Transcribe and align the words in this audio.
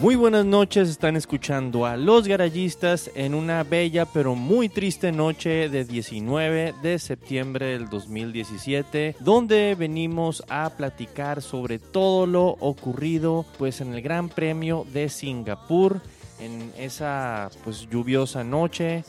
Muy 0.00 0.16
buenas 0.16 0.46
noches, 0.46 0.88
están 0.88 1.14
escuchando 1.14 1.84
a 1.84 1.94
Los 1.94 2.26
Garayistas 2.26 3.10
en 3.14 3.34
una 3.34 3.64
bella 3.64 4.06
pero 4.06 4.34
muy 4.34 4.70
triste 4.70 5.12
noche 5.12 5.68
de 5.68 5.84
19 5.84 6.74
de 6.82 6.98
septiembre 6.98 7.66
del 7.66 7.90
2017, 7.90 9.16
donde 9.20 9.74
venimos 9.78 10.42
a 10.48 10.70
platicar 10.70 11.42
sobre 11.42 11.78
todo 11.78 12.26
lo 12.26 12.46
ocurrido 12.46 13.44
pues 13.58 13.82
en 13.82 13.92
el 13.92 14.00
Gran 14.00 14.30
Premio 14.30 14.86
de 14.90 15.10
Singapur 15.10 16.00
en 16.38 16.72
esa 16.78 17.50
pues 17.62 17.86
lluviosa 17.90 18.42
noche. 18.42 19.04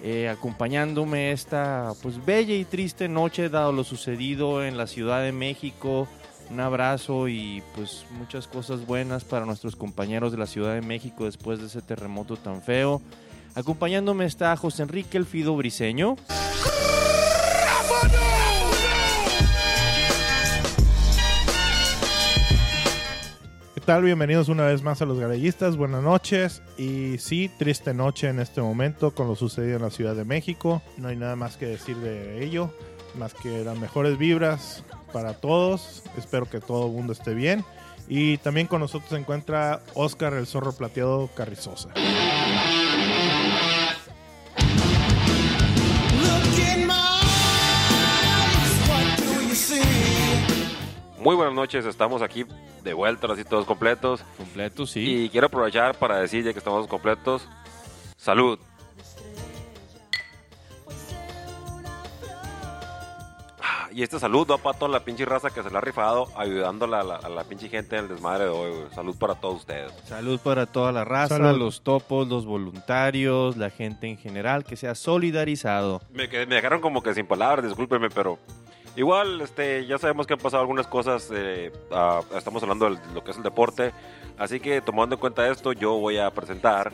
eh, 0.00 0.28
acompañándome 0.28 1.32
esta 1.32 1.92
pues 2.02 2.24
bella 2.24 2.54
y 2.54 2.64
triste 2.64 3.08
noche 3.08 3.48
dado 3.48 3.72
lo 3.72 3.82
sucedido 3.82 4.62
en 4.64 4.76
la 4.76 4.86
Ciudad 4.86 5.22
de 5.24 5.32
México 5.32 6.06
un 6.50 6.60
abrazo 6.60 7.28
y 7.28 7.62
pues 7.74 8.06
muchas 8.18 8.46
cosas 8.46 8.86
buenas 8.86 9.24
para 9.24 9.46
nuestros 9.46 9.76
compañeros 9.76 10.32
de 10.32 10.38
la 10.38 10.46
Ciudad 10.46 10.74
de 10.74 10.82
México 10.82 11.24
después 11.24 11.58
de 11.58 11.66
ese 11.66 11.82
terremoto 11.82 12.36
tan 12.36 12.62
feo. 12.62 13.02
Acompañándome 13.54 14.26
está 14.26 14.56
José 14.56 14.82
Enrique 14.82 15.16
El 15.16 15.24
Fido 15.24 15.56
Briseño. 15.56 16.16
¿Qué 23.74 23.80
tal? 23.80 24.02
Bienvenidos 24.02 24.48
una 24.48 24.66
vez 24.66 24.82
más 24.82 25.00
a 25.00 25.06
los 25.06 25.18
garayistas. 25.18 25.76
Buenas 25.76 26.02
noches. 26.02 26.62
Y 26.76 27.18
sí, 27.18 27.50
triste 27.58 27.94
noche 27.94 28.28
en 28.28 28.40
este 28.40 28.60
momento 28.60 29.14
con 29.14 29.28
lo 29.28 29.36
sucedido 29.36 29.76
en 29.76 29.82
la 29.82 29.90
Ciudad 29.90 30.14
de 30.14 30.24
México. 30.24 30.82
No 30.98 31.08
hay 31.08 31.16
nada 31.16 31.36
más 31.36 31.56
que 31.56 31.66
decir 31.66 31.96
de 31.96 32.44
ello, 32.44 32.70
más 33.16 33.32
que 33.32 33.64
las 33.64 33.78
mejores 33.78 34.18
vibras 34.18 34.84
para 35.12 35.34
todos. 35.34 36.02
Espero 36.16 36.48
que 36.48 36.60
todo 36.60 36.86
el 36.86 36.92
mundo 36.92 37.12
esté 37.12 37.34
bien. 37.34 37.64
Y 38.08 38.38
también 38.38 38.66
con 38.66 38.80
nosotros 38.80 39.10
se 39.10 39.16
encuentra 39.16 39.80
Oscar 39.94 40.34
el 40.34 40.46
Zorro 40.46 40.72
Plateado 40.72 41.28
Carrizosa. 41.34 41.90
Muy 51.18 51.34
buenas 51.34 51.54
noches, 51.54 51.84
estamos 51.84 52.22
aquí 52.22 52.44
de 52.84 52.94
vuelta, 52.94 53.26
así 53.32 53.42
todos 53.42 53.64
completos. 53.64 54.22
Completo, 54.36 54.86
sí. 54.86 55.24
Y 55.24 55.28
quiero 55.28 55.48
aprovechar 55.48 55.98
para 55.98 56.20
decir, 56.20 56.44
ya 56.44 56.52
que 56.52 56.60
estamos 56.60 56.86
completos, 56.86 57.48
salud. 58.16 58.60
Y 63.96 64.02
esta 64.02 64.18
salud 64.18 64.46
va 64.50 64.58
para 64.58 64.78
toda 64.78 64.90
la 64.90 65.00
pinche 65.00 65.24
raza 65.24 65.48
que 65.48 65.62
se 65.62 65.70
la 65.70 65.78
ha 65.78 65.80
rifado 65.80 66.28
ayudándola 66.36 67.00
a 67.00 67.02
la, 67.02 67.16
a 67.16 67.28
la 67.30 67.44
pinche 67.44 67.70
gente 67.70 67.96
en 67.96 68.02
el 68.04 68.08
desmadre 68.10 68.44
de 68.44 68.50
hoy. 68.50 68.70
güey. 68.70 68.94
Salud 68.94 69.16
para 69.16 69.36
todos 69.36 69.56
ustedes. 69.60 69.90
Salud 70.04 70.38
para 70.38 70.66
toda 70.66 70.92
la 70.92 71.02
raza, 71.06 71.38
Salud. 71.38 71.58
los 71.58 71.80
topos, 71.80 72.28
los 72.28 72.44
voluntarios, 72.44 73.56
la 73.56 73.70
gente 73.70 74.06
en 74.06 74.18
general 74.18 74.64
que 74.64 74.76
se 74.76 74.86
ha 74.86 74.94
solidarizado. 74.94 76.02
Me, 76.12 76.28
me 76.28 76.56
dejaron 76.56 76.82
como 76.82 77.02
que 77.02 77.14
sin 77.14 77.26
palabras, 77.26 77.64
discúlpenme, 77.64 78.10
pero 78.10 78.38
igual 78.96 79.40
este, 79.40 79.86
ya 79.86 79.96
sabemos 79.96 80.26
que 80.26 80.34
han 80.34 80.40
pasado 80.40 80.60
algunas 80.60 80.86
cosas. 80.86 81.30
eh, 81.32 81.72
ah, 81.90 82.20
estamos 82.36 82.62
hablando 82.62 82.90
de 82.90 82.98
lo 83.14 83.24
que 83.24 83.30
es 83.30 83.38
el 83.38 83.42
deporte. 83.42 83.92
Así 84.36 84.60
que 84.60 84.82
tomando 84.82 85.14
en 85.14 85.20
cuenta 85.20 85.48
esto, 85.48 85.72
yo 85.72 85.94
voy 85.94 86.18
a 86.18 86.30
presentar 86.32 86.92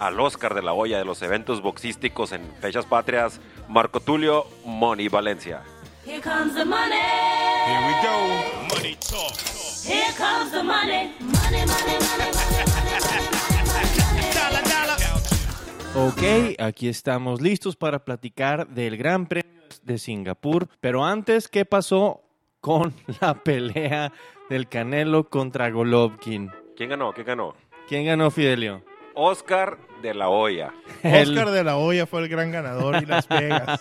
al 0.00 0.18
Oscar 0.18 0.54
de 0.54 0.62
la 0.62 0.72
olla 0.72 0.98
de 0.98 1.04
los 1.04 1.22
eventos 1.22 1.62
boxísticos 1.62 2.32
en 2.32 2.42
fechas 2.60 2.84
patrias, 2.84 3.40
Marco 3.68 4.00
Tulio 4.00 4.44
Moni 4.64 5.06
Valencia. 5.08 5.62
Here 6.04 6.20
comes 6.20 6.54
the 6.54 6.64
money. 6.64 6.96
Here 7.66 7.86
we 7.86 7.94
go. 8.02 8.74
Money 8.74 8.96
talk. 8.96 9.36
Here 9.84 10.12
comes 10.18 10.50
the 10.50 10.62
money. 10.64 11.14
Money, 11.20 11.64
money, 11.64 11.96
money, 12.02 12.30
money, 12.34 12.62
money, 13.70 14.32
Dollar, 14.34 14.64
dollar. 14.64 14.98
Ok, 15.94 16.56
aquí 16.58 16.88
estamos 16.88 17.40
listos 17.40 17.76
para 17.76 18.04
platicar 18.04 18.66
del 18.66 18.96
Gran 18.96 19.26
Premio 19.26 19.52
de 19.84 19.98
Singapur. 19.98 20.68
Pero 20.80 21.04
antes, 21.04 21.46
¿qué 21.46 21.64
pasó 21.64 22.22
con 22.60 22.92
la 23.20 23.34
pelea 23.34 24.12
del 24.50 24.68
Canelo 24.68 25.30
contra 25.30 25.70
Golovkin? 25.70 26.50
¿Quién 26.76 26.90
ganó? 26.90 27.12
¿Quién 27.12 27.26
ganó? 27.26 27.54
¿Quién 27.88 28.06
ganó, 28.06 28.30
Fidelio? 28.32 28.82
Oscar 29.14 29.78
de 30.02 30.14
la 30.14 30.28
olla. 30.28 30.72
El- 31.02 31.30
Oscar 31.36 31.50
de 31.52 31.64
la 31.64 31.76
Hoya 31.76 32.06
fue 32.06 32.20
el 32.22 32.28
gran 32.28 32.50
ganador 32.50 32.96
y 33.02 33.06
Las 33.06 33.28
Vegas. 33.28 33.80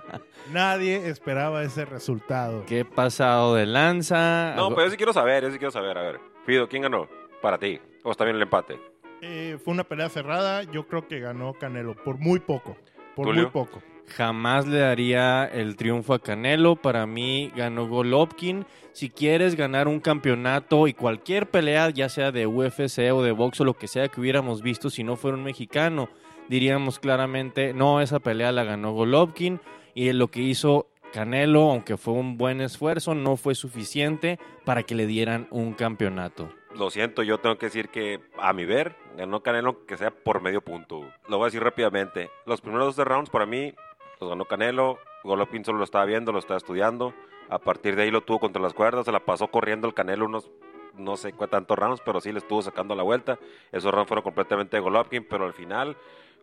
Nadie 0.52 1.08
esperaba 1.08 1.62
ese 1.62 1.84
resultado. 1.84 2.64
¿Qué 2.66 2.84
pasado 2.84 3.54
de 3.54 3.66
lanza? 3.66 4.54
No, 4.56 4.70
pero 4.70 4.84
yo 4.86 4.90
sí 4.90 4.96
quiero 4.96 5.12
saber, 5.12 5.44
yo 5.44 5.50
sí 5.50 5.58
quiero 5.58 5.70
saber. 5.70 5.96
A 5.98 6.02
ver, 6.02 6.20
Fido, 6.44 6.68
¿quién 6.68 6.82
ganó? 6.82 7.08
Para 7.40 7.58
ti. 7.58 7.80
¿O 8.02 8.10
está 8.10 8.24
bien 8.24 8.36
el 8.36 8.42
empate? 8.42 8.78
Eh, 9.20 9.56
fue 9.64 9.72
una 9.72 9.84
pelea 9.84 10.08
cerrada. 10.08 10.64
Yo 10.64 10.86
creo 10.88 11.06
que 11.06 11.20
ganó 11.20 11.54
Canelo 11.54 11.94
por 11.94 12.18
muy 12.18 12.40
poco. 12.40 12.76
Por 13.14 13.26
Tulio. 13.26 13.42
muy 13.44 13.50
poco. 13.52 13.82
Jamás 14.08 14.66
le 14.66 14.78
daría 14.78 15.44
el 15.44 15.76
triunfo 15.76 16.14
a 16.14 16.18
Canelo. 16.18 16.76
Para 16.76 17.06
mí 17.06 17.50
ganó 17.56 17.88
Golovkin. 17.88 18.66
Si 18.92 19.08
quieres 19.08 19.54
ganar 19.54 19.88
un 19.88 20.00
campeonato 20.00 20.86
y 20.86 20.92
cualquier 20.92 21.48
pelea, 21.48 21.88
ya 21.90 22.08
sea 22.08 22.30
de 22.30 22.46
UFC 22.46 23.10
o 23.12 23.22
de 23.22 23.32
box 23.32 23.60
o 23.60 23.64
lo 23.64 23.74
que 23.74 23.88
sea 23.88 24.08
que 24.08 24.20
hubiéramos 24.20 24.60
visto, 24.62 24.90
si 24.90 25.02
no 25.02 25.16
fuera 25.16 25.36
un 25.36 25.44
mexicano, 25.44 26.10
diríamos 26.48 26.98
claramente, 26.98 27.72
no, 27.72 28.02
esa 28.02 28.20
pelea 28.20 28.52
la 28.52 28.64
ganó 28.64 28.92
Golovkin. 28.92 29.60
Y 29.94 30.12
lo 30.12 30.28
que 30.28 30.40
hizo 30.40 30.88
Canelo, 31.12 31.70
aunque 31.70 31.96
fue 31.96 32.14
un 32.14 32.36
buen 32.36 32.60
esfuerzo, 32.60 33.14
no 33.14 33.36
fue 33.36 33.54
suficiente 33.54 34.38
para 34.64 34.82
que 34.82 34.94
le 34.94 35.06
dieran 35.06 35.46
un 35.50 35.74
campeonato. 35.74 36.50
Lo 36.74 36.90
siento, 36.90 37.22
yo 37.22 37.38
tengo 37.38 37.58
que 37.58 37.66
decir 37.66 37.90
que, 37.90 38.20
a 38.38 38.54
mi 38.54 38.64
ver, 38.64 38.96
ganó 39.16 39.42
Canelo 39.42 39.84
que 39.84 39.98
sea 39.98 40.10
por 40.10 40.40
medio 40.40 40.62
punto. 40.62 41.02
Lo 41.28 41.36
voy 41.36 41.44
a 41.44 41.48
decir 41.48 41.62
rápidamente. 41.62 42.30
Los 42.46 42.62
primeros 42.62 42.96
dos 42.96 43.06
rounds 43.06 43.28
para 43.28 43.44
mí 43.44 43.74
los 44.22 44.30
ganó 44.30 44.44
Canelo. 44.44 44.98
Golovkin 45.24 45.64
solo 45.64 45.78
lo 45.78 45.84
estaba 45.84 46.04
viendo, 46.04 46.32
lo 46.32 46.38
estaba 46.38 46.56
estudiando. 46.56 47.14
A 47.48 47.58
partir 47.58 47.96
de 47.96 48.04
ahí 48.04 48.10
lo 48.10 48.22
tuvo 48.22 48.40
contra 48.40 48.62
las 48.62 48.72
cuerdas, 48.72 49.04
se 49.04 49.12
la 49.12 49.20
pasó 49.20 49.48
corriendo 49.48 49.86
el 49.86 49.94
Canelo 49.94 50.24
unos 50.26 50.50
no 50.96 51.16
sé 51.16 51.32
cuántos 51.32 51.78
rounds, 51.78 52.02
pero 52.04 52.20
sí 52.20 52.32
le 52.32 52.38
estuvo 52.38 52.62
sacando 52.62 52.94
la 52.94 53.02
vuelta. 53.02 53.38
Esos 53.72 53.92
rounds 53.92 54.08
fueron 54.08 54.22
completamente 54.22 54.76
de 54.76 54.80
Golovkin, 54.80 55.26
pero 55.28 55.44
al 55.44 55.54
final 55.54 55.96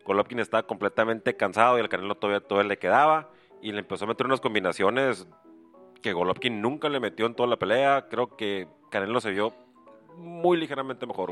Golovkin 0.04 0.40
estaba 0.40 0.64
completamente 0.64 1.36
cansado 1.36 1.78
y 1.78 1.80
el 1.80 1.88
Canelo 1.88 2.16
todavía, 2.16 2.40
todavía 2.40 2.68
le 2.68 2.78
quedaba. 2.78 3.30
Y 3.62 3.72
le 3.72 3.80
empezó 3.80 4.04
a 4.04 4.08
meter 4.08 4.26
unas 4.26 4.40
combinaciones 4.40 5.26
que 6.02 6.12
Golovkin 6.12 6.60
nunca 6.60 6.88
le 6.88 6.98
metió 6.98 7.26
en 7.26 7.34
toda 7.34 7.48
la 7.48 7.58
pelea. 7.58 8.08
Creo 8.08 8.36
que 8.36 8.66
Canelo 8.90 9.20
se 9.20 9.30
vio 9.30 9.54
muy 10.20 10.58
ligeramente 10.58 11.06
mejor. 11.06 11.30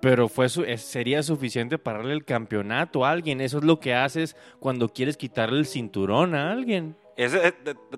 Pero 0.00 0.28
fue 0.28 0.48
sería 0.48 1.22
suficiente 1.22 1.78
para 1.78 1.98
darle 1.98 2.14
el 2.14 2.24
campeonato 2.24 3.04
a 3.04 3.10
alguien. 3.10 3.40
Eso 3.40 3.58
es 3.58 3.64
lo 3.64 3.80
que 3.80 3.94
haces 3.94 4.36
cuando 4.60 4.88
quieres 4.88 5.16
quitarle 5.16 5.58
el 5.58 5.66
cinturón 5.66 6.34
a 6.34 6.52
alguien. 6.52 6.96
Ese, 7.16 7.48
eh, 7.48 7.54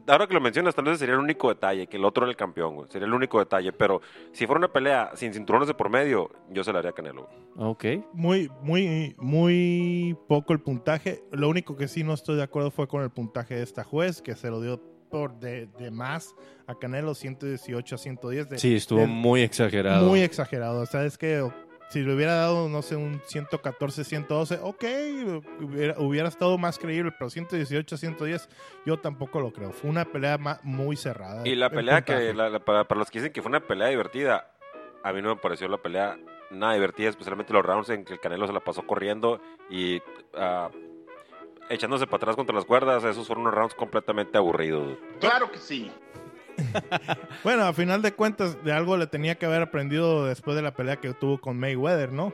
ahora 0.09 0.27
que 0.27 0.35
lo 0.35 0.41
mencionas, 0.41 0.75
tal 0.75 0.85
vez 0.85 0.99
sería 0.99 1.15
el 1.15 1.21
único 1.21 1.49
detalle, 1.49 1.87
que 1.87 1.97
el 1.97 2.05
otro 2.05 2.25
era 2.25 2.31
el 2.31 2.37
campeón, 2.37 2.75
güey. 2.75 2.89
Sería 2.91 3.07
el 3.07 3.15
único 3.15 3.39
detalle. 3.39 3.73
Pero 3.73 4.03
si 4.33 4.47
fuera 4.47 4.59
una 4.59 4.73
pelea 4.73 5.11
sin 5.15 5.33
cinturones 5.33 5.69
de 5.69 5.75
por 5.75 5.89
medio, 5.89 6.31
yo 6.51 6.63
se 6.65 6.73
la 6.73 6.81
haría 6.81 6.91
a 6.91 6.95
Canelo. 6.95 7.29
Ok. 7.57 7.85
Muy, 8.13 8.51
muy, 8.61 9.15
muy 9.19 10.17
poco 10.29 10.53
el 10.53 10.61
puntaje. 10.61 11.25
Lo 11.33 11.49
único 11.49 11.77
que 11.77 11.89
sí 11.89 12.05
no 12.05 12.13
estoy 12.13 12.37
de 12.37 12.43
acuerdo 12.43 12.71
fue 12.71 12.89
con 12.89 13.03
el 13.03 13.11
puntaje 13.11 13.55
de 13.55 13.63
esta 13.63 13.85
juez, 13.85 14.21
que 14.21 14.35
se 14.35 14.51
lo 14.51 14.61
dio 14.61 14.96
por 15.09 15.39
de, 15.39 15.67
de 15.79 15.91
más 15.91 16.35
a 16.67 16.75
Canelo 16.75 17.15
118 17.15 17.95
a 17.95 17.99
110. 17.99 18.49
De, 18.49 18.59
Sí, 18.59 18.75
estuvo 18.77 19.01
de- 19.01 19.07
muy 19.07 19.43
exagerado. 19.43 20.07
muy 20.07 20.21
exagerado. 20.23 20.81
O 20.83 20.87
sea, 20.87 21.05
es 21.05 21.17
que 21.19 21.49
si 21.91 22.01
le 22.03 22.15
hubiera 22.15 22.35
dado, 22.35 22.69
no 22.69 22.83
sé, 22.83 22.97
un 22.97 23.21
114, 23.27 24.03
112, 24.05 24.59
ok, 24.63 24.85
hubiera, 25.61 25.95
hubiera 26.01 26.29
estado 26.29 26.59
más 26.59 26.79
creíble, 26.79 27.13
pero 27.17 27.31
118, 27.31 27.97
110, 27.97 28.49
yo 28.85 28.99
tampoco 28.99 29.41
lo 29.41 29.53
creo. 29.53 29.71
Fue 29.73 29.89
una 29.91 30.05
pelea 30.05 30.39
muy 30.63 30.97
cerrada. 30.97 31.47
Y 31.47 31.55
la 31.55 31.67
El 31.67 31.73
pelea 31.73 32.03
que, 32.03 32.13
puntaje. 32.13 32.35
la- 32.35 32.51
la- 32.51 32.59
para, 32.65 32.85
para 32.89 32.99
los 32.99 33.11
que 33.11 33.21
dicen 33.21 33.33
que 33.33 33.41
fue 33.43 33.49
una 33.51 33.61
pelea 33.61 33.89
divertida, 33.89 34.51
a 35.05 35.13
mí 35.13 35.23
no 35.23 35.29
me 35.35 35.41
pareció 35.41 35.69
la 35.69 35.79
pelea 35.79 36.19
nada 36.51 36.75
divertida, 36.75 37.09
especialmente 37.09 37.53
los 37.53 37.65
rounds 37.65 37.89
en 37.91 38.05
que 38.05 38.15
el 38.15 38.21
Canelo 38.21 38.47
se 38.47 38.53
la 38.53 38.61
pasó 38.61 38.85
corriendo 38.87 39.41
y 39.71 40.01
ah, 40.35 40.71
echándose 41.69 42.07
para 42.07 42.17
atrás 42.19 42.37
contra 42.37 42.55
las 42.55 42.65
cuerdas. 42.65 43.05
Esos 43.05 43.27
fueron 43.27 43.43
unos 43.47 43.55
rounds 43.55 43.75
completamente 43.75 44.39
aburridos. 44.39 44.99
Claro 45.21 45.51
que 45.51 45.59
sí. 45.59 45.91
Bueno, 47.45 47.65
a 47.65 47.73
final 47.73 48.03
de 48.03 48.13
cuentas, 48.13 48.63
de 48.65 48.73
algo 48.73 48.97
le 48.97 49.07
tenía 49.07 49.37
que 49.37 49.47
haber 49.47 49.63
aprendido 49.63 50.25
después 50.25 50.57
de 50.57 50.63
la 50.63 50.75
pelea 50.75 50.97
que 50.97 51.13
tuvo 51.13 51.39
con 51.39 51.59
Mayweather, 51.59 52.13
¿no? 52.13 52.33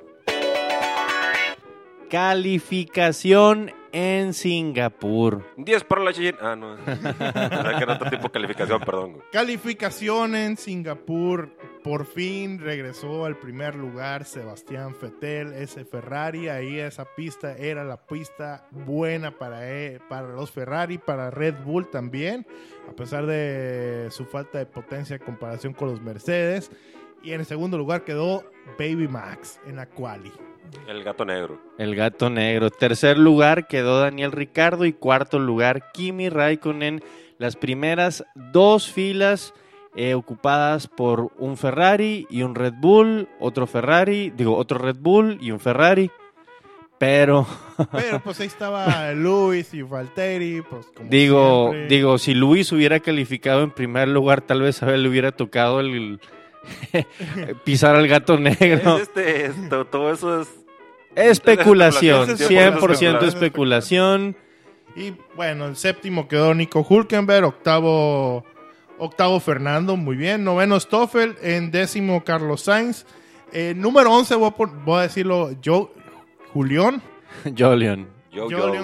Calificación 2.09 3.73
en 3.93 4.35
Singapur. 4.35 5.45
10 5.57 5.85
para 5.85 6.03
la 6.03 6.13
Cheyenne. 6.13 6.39
Ah, 6.41 6.55
no. 6.57 6.77
Era 6.87 7.77
que 7.77 7.85
era 7.85 7.95
otro 7.95 8.11
tipo 8.11 8.25
de 8.25 8.31
calificación, 8.31 8.81
perdón. 8.81 9.23
Calificación 9.33 10.35
en 10.35 10.57
Singapur. 10.57 11.51
Por 11.83 12.07
fin 12.07 12.61
regresó 12.61 13.25
al 13.25 13.37
primer 13.37 13.75
lugar 13.75 14.25
Sebastián 14.25 14.95
Vettel, 15.03 15.53
ese 15.53 15.85
Ferrari. 15.85 16.49
Ahí 16.49 16.79
esa 16.79 17.05
pista 17.05 17.57
era 17.57 17.83
la 17.83 17.97
pista 17.97 18.69
buena 18.71 19.33
para, 19.33 19.69
e- 19.69 20.01
para 20.09 20.29
los 20.29 20.53
Ferrari, 20.53 20.99
para 20.99 21.31
Red 21.33 21.57
Bull 21.65 21.91
también, 21.91 22.47
a 22.89 22.93
pesar 22.93 23.27
de 23.27 24.07
su 24.13 24.25
falta 24.27 24.59
de 24.59 24.67
potencia 24.67 25.17
en 25.17 25.23
comparación 25.23 25.73
con 25.73 25.89
los 25.89 26.01
Mercedes. 26.01 26.71
Y 27.25 27.33
en 27.33 27.41
el 27.41 27.47
segundo 27.47 27.79
lugar 27.79 28.05
quedó 28.05 28.45
Baby 28.79 29.09
Max 29.09 29.59
en 29.67 29.77
la 29.77 29.87
quali. 29.87 30.33
El 30.87 31.03
gato 31.03 31.25
negro. 31.25 31.61
El 31.79 31.97
gato 31.97 32.31
negro. 32.31 32.71
Tercer 32.71 33.19
lugar 33.19 33.67
quedó 33.67 34.01
Daniel 34.01 34.31
Ricardo 34.31 34.85
y 34.85 34.93
cuarto 34.93 35.41
lugar 35.41 35.91
Kimi 35.93 36.29
Raikkonen. 36.29 37.03
Las 37.39 37.57
primeras 37.57 38.25
dos 38.35 38.91
filas 38.91 39.53
eh, 39.95 40.15
ocupadas 40.15 40.89
por 40.89 41.31
un 41.39 41.57
Ferrari 41.57 42.27
y 42.31 42.43
un 42.43 42.55
Red 42.55 42.75
Bull, 42.79 43.29
otro 43.41 43.67
Ferrari, 43.67 44.31
digo, 44.31 44.57
otro 44.57 44.79
Red 44.79 44.97
Bull 44.99 45.39
y 45.41 45.51
un 45.51 45.61
Ferrari. 45.61 46.11
Pero 46.99 47.47
Pero 47.93 48.21
pues 48.21 48.39
ahí 48.41 48.47
estaba 48.47 49.13
Luis 49.13 49.75
y 49.75 49.83
Valtteri, 49.83 50.63
pues 50.63 50.87
como 50.95 51.09
digo, 51.11 51.71
siempre. 51.73 51.97
digo, 51.97 52.19
si 52.19 52.33
Luis 52.35 52.71
hubiera 52.73 53.01
calificado 53.01 53.63
en 53.63 53.71
primer 53.73 54.09
lugar, 54.09 54.41
tal 54.43 54.63
vez 54.63 54.83
a 54.83 54.95
él 54.95 55.03
le 55.03 55.09
hubiera 55.09 55.33
tocado 55.33 55.81
el 55.81 56.21
pisar 57.65 57.97
al 57.97 58.07
gato 58.09 58.39
negro. 58.39 58.97
Es 58.97 59.03
este, 59.03 59.47
esto, 59.47 59.85
todo 59.87 60.13
eso 60.13 60.43
es. 60.43 60.49
Especulación, 61.15 62.31
Esa 62.31 62.45
es 62.45 62.51
100% 62.51 62.69
especulación. 62.73 63.25
especulación. 63.25 64.37
Y 64.95 65.15
bueno, 65.37 65.67
el 65.67 65.77
séptimo 65.77 66.29
quedó 66.29 66.55
Nico 66.55 66.87
Hulkenberg, 66.89 67.47
octavo, 67.47 68.45
octavo 69.05 69.41
Fernando, 69.41 69.97
muy 69.97 70.17
bien. 70.17 70.45
Noveno 70.45 70.79
Stoffel, 70.79 71.37
en 71.43 71.71
décimo 71.71 72.23
Carlos 72.25 72.63
Sainz. 72.63 73.05
Eh, 73.53 73.75
número 73.77 74.13
11 74.13 74.35
voy 74.37 74.49
a, 74.49 74.51
pon- 74.53 74.85
voy 74.85 74.99
a 75.01 75.03
decirlo 75.03 75.51
yo, 75.61 75.93
Julián. 76.53 77.03
Jolion. 77.59 78.09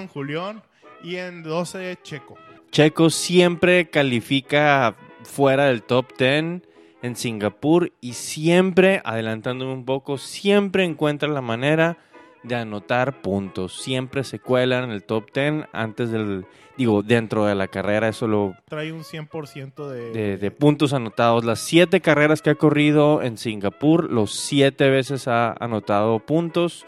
Julián. 0.08 0.62
Y 1.02 1.16
en 1.16 1.42
12 1.42 1.98
Checo. 2.02 2.36
Checo 2.70 3.08
siempre 3.10 3.88
califica 3.88 4.94
fuera 5.22 5.66
del 5.66 5.82
top 5.82 6.06
10 6.18 6.62
en 7.02 7.16
Singapur 7.16 7.92
y 8.00 8.14
siempre, 8.14 9.00
adelantándome 9.04 9.72
un 9.72 9.84
poco, 9.84 10.18
siempre 10.18 10.84
encuentra 10.84 11.28
la 11.28 11.40
manera 11.40 11.96
de 12.48 12.56
anotar 12.56 13.20
puntos. 13.22 13.80
Siempre 13.80 14.24
se 14.24 14.38
cuelan 14.40 14.84
en 14.84 14.90
el 14.90 15.04
top 15.04 15.30
10 15.32 15.66
antes 15.72 16.10
del, 16.10 16.46
digo, 16.76 17.02
dentro 17.02 17.44
de 17.46 17.54
la 17.54 17.68
carrera. 17.68 18.08
Eso 18.08 18.26
lo 18.26 18.54
Trae 18.68 18.92
un 18.92 19.02
100% 19.04 19.86
de, 19.88 20.10
de, 20.12 20.36
de 20.38 20.50
puntos 20.50 20.92
anotados. 20.92 21.44
Las 21.44 21.60
siete 21.60 22.00
carreras 22.00 22.42
que 22.42 22.50
ha 22.50 22.54
corrido 22.54 23.22
en 23.22 23.36
Singapur, 23.38 24.10
los 24.10 24.32
siete 24.34 24.88
veces 24.90 25.28
ha 25.28 25.52
anotado 25.60 26.18
puntos. 26.20 26.84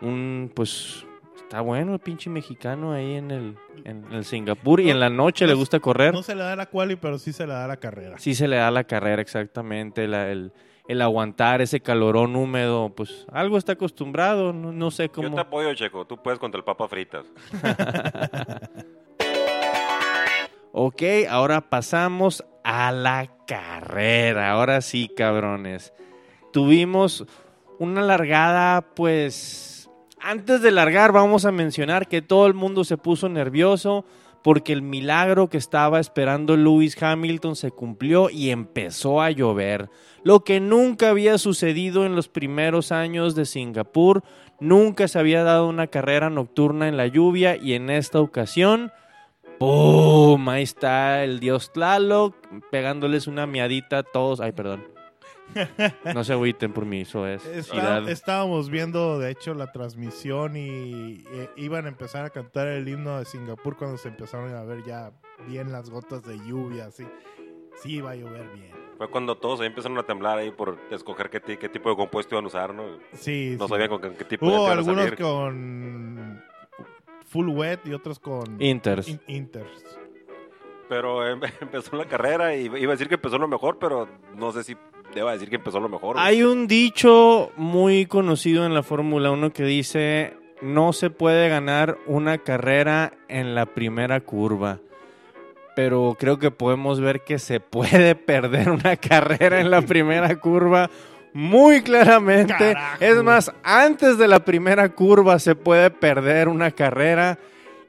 Un, 0.00 0.50
pues, 0.54 1.04
está 1.36 1.60
bueno 1.60 1.92
el 1.94 2.00
pinche 2.00 2.28
mexicano 2.30 2.92
ahí 2.92 3.12
en 3.14 3.30
el, 3.30 3.56
en 3.84 4.04
el 4.12 4.24
Singapur. 4.24 4.80
Y 4.80 4.90
en 4.90 4.98
la 5.00 5.10
noche 5.10 5.46
le 5.46 5.54
gusta 5.54 5.78
correr. 5.80 6.12
No 6.14 6.22
se 6.22 6.34
le 6.34 6.42
da 6.42 6.56
la 6.56 6.66
quali, 6.66 6.96
pero 6.96 7.18
sí 7.18 7.32
se 7.32 7.46
le 7.46 7.52
da 7.52 7.66
la 7.68 7.76
carrera. 7.76 8.18
Sí 8.18 8.34
se 8.34 8.48
le 8.48 8.56
da 8.56 8.70
la 8.70 8.84
carrera 8.84 9.22
exactamente. 9.22 10.08
la- 10.08 10.30
el, 10.30 10.52
el 10.88 11.00
aguantar 11.02 11.62
ese 11.62 11.80
calorón 11.80 12.36
húmedo, 12.36 12.90
pues 12.94 13.26
algo 13.32 13.56
está 13.58 13.72
acostumbrado. 13.72 14.52
No, 14.52 14.72
no 14.72 14.90
sé 14.90 15.04
Yo 15.04 15.12
cómo. 15.12 15.34
te 15.34 15.40
apoyo, 15.40 15.72
Checo. 15.74 16.06
Tú 16.06 16.16
puedes 16.22 16.38
contra 16.38 16.58
el 16.58 16.64
papa 16.64 16.88
fritas. 16.88 17.26
Ok, 20.74 21.02
ahora 21.28 21.60
pasamos 21.60 22.44
a 22.64 22.92
la 22.92 23.28
carrera. 23.46 24.52
Ahora 24.52 24.80
sí, 24.80 25.10
cabrones. 25.14 25.92
Tuvimos 26.50 27.26
una 27.78 28.00
largada, 28.00 28.80
pues... 28.80 29.90
Antes 30.18 30.62
de 30.62 30.70
largar, 30.70 31.12
vamos 31.12 31.44
a 31.44 31.52
mencionar 31.52 32.08
que 32.08 32.22
todo 32.22 32.46
el 32.46 32.54
mundo 32.54 32.84
se 32.84 32.96
puso 32.96 33.28
nervioso 33.28 34.06
porque 34.42 34.72
el 34.72 34.82
milagro 34.82 35.48
que 35.48 35.58
estaba 35.58 36.00
esperando 36.00 36.56
Lewis 36.56 37.00
Hamilton 37.00 37.56
se 37.56 37.70
cumplió 37.70 38.30
y 38.30 38.50
empezó 38.50 39.20
a 39.20 39.30
llover. 39.30 39.88
Lo 40.24 40.44
que 40.44 40.60
nunca 40.60 41.10
había 41.10 41.38
sucedido 41.38 42.06
en 42.06 42.16
los 42.16 42.28
primeros 42.28 42.92
años 42.92 43.34
de 43.34 43.44
Singapur. 43.44 44.22
Nunca 44.60 45.08
se 45.08 45.18
había 45.18 45.42
dado 45.42 45.68
una 45.68 45.88
carrera 45.88 46.30
nocturna 46.30 46.88
en 46.88 46.96
la 46.96 47.06
lluvia 47.06 47.56
y 47.56 47.74
en 47.74 47.90
esta 47.90 48.20
ocasión 48.20 48.92
¡Pum! 49.62 50.48
Ahí 50.48 50.64
está 50.64 51.22
el 51.22 51.38
dios 51.38 51.72
Tlaloc 51.72 52.34
pegándoles 52.72 53.28
una 53.28 53.46
miadita 53.46 53.98
a 53.98 54.02
todos. 54.02 54.40
Ay, 54.40 54.50
perdón. 54.50 54.91
No 56.14 56.24
se 56.24 56.32
agüiten 56.32 56.72
por 56.72 56.84
mí, 56.86 57.02
eso 57.02 57.26
es. 57.26 57.44
Está- 57.46 57.76
Idad. 57.76 58.08
estábamos 58.08 58.70
viendo, 58.70 59.18
de 59.18 59.30
hecho, 59.30 59.54
la 59.54 59.70
transmisión 59.72 60.56
y 60.56 61.24
iban 61.56 61.86
a 61.86 61.88
empezar 61.88 62.24
a 62.24 62.30
cantar 62.30 62.68
el 62.68 62.88
himno 62.88 63.18
de 63.18 63.24
Singapur 63.24 63.76
cuando 63.76 63.96
se 63.98 64.08
empezaron 64.08 64.54
a 64.54 64.62
ver 64.64 64.82
ya 64.84 65.12
bien 65.48 65.72
las 65.72 65.90
gotas 65.90 66.22
de 66.24 66.38
lluvia, 66.46 66.86
así. 66.86 67.06
Sí, 67.82 67.96
iba 67.96 68.10
a 68.12 68.14
llover 68.16 68.48
bien. 68.54 68.70
Fue 68.98 69.08
cuando 69.10 69.36
todos 69.36 69.60
ahí 69.60 69.66
empezaron 69.66 69.98
a 69.98 70.02
temblar 70.04 70.38
ahí 70.38 70.50
por 70.52 70.78
escoger 70.90 71.28
qué, 71.30 71.40
ti- 71.40 71.56
qué 71.56 71.68
tipo 71.68 71.90
de 71.90 71.96
compuesto 71.96 72.34
iban 72.34 72.44
a 72.44 72.48
usar, 72.48 72.72
¿no? 72.74 72.84
Sí, 73.14 73.56
No 73.58 73.64
sí. 73.66 73.70
sabían 73.70 73.88
con 73.88 74.00
qué, 74.00 74.10
qué 74.14 74.24
tipo 74.24 74.46
Hubo 74.46 74.66
de 74.66 74.72
algunos 74.72 75.04
salir. 75.04 75.18
con 75.18 76.42
full 77.26 77.48
wet 77.48 77.80
y 77.86 77.94
otros 77.94 78.18
con 78.18 78.60
Inters. 78.62 79.08
in- 79.08 79.20
inters. 79.26 79.98
Pero 80.88 81.26
em- 81.26 81.40
empezó 81.60 81.96
la 81.96 82.04
carrera 82.04 82.54
y 82.54 82.66
iba 82.66 82.76
a 82.92 82.96
decir 82.96 83.08
que 83.08 83.14
empezó 83.14 83.38
lo 83.38 83.48
mejor, 83.48 83.78
pero 83.78 84.06
no 84.36 84.52
sé 84.52 84.62
si 84.62 84.76
deba 85.20 85.32
decir 85.32 85.48
que 85.48 85.56
empezó 85.56 85.80
lo 85.80 85.88
mejor. 85.88 86.16
güey. 86.16 86.26
Hay 86.26 86.42
un 86.42 86.66
dicho 86.66 87.50
muy 87.56 88.06
conocido 88.06 88.64
en 88.66 88.74
la 88.74 88.82
Fórmula 88.82 89.30
1 89.30 89.52
que 89.52 89.64
dice, 89.64 90.34
no 90.60 90.92
se 90.92 91.10
puede 91.10 91.48
ganar 91.48 91.98
una 92.06 92.38
carrera 92.38 93.12
en 93.28 93.54
la 93.54 93.66
primera 93.66 94.20
curva. 94.20 94.78
Pero 95.74 96.16
creo 96.18 96.38
que 96.38 96.50
podemos 96.50 97.00
ver 97.00 97.22
que 97.24 97.38
se 97.38 97.60
puede 97.60 98.14
perder 98.16 98.70
una 98.70 98.96
carrera 98.96 99.60
en 99.60 99.70
la 99.70 99.82
primera 99.82 100.38
curva 100.38 100.90
muy 101.32 101.82
claramente. 101.82 102.54
Carajo. 102.58 102.96
Es 103.00 103.22
más, 103.22 103.52
antes 103.62 104.18
de 104.18 104.28
la 104.28 104.44
primera 104.44 104.90
curva 104.90 105.38
se 105.38 105.54
puede 105.54 105.90
perder 105.90 106.48
una 106.48 106.70
carrera 106.70 107.38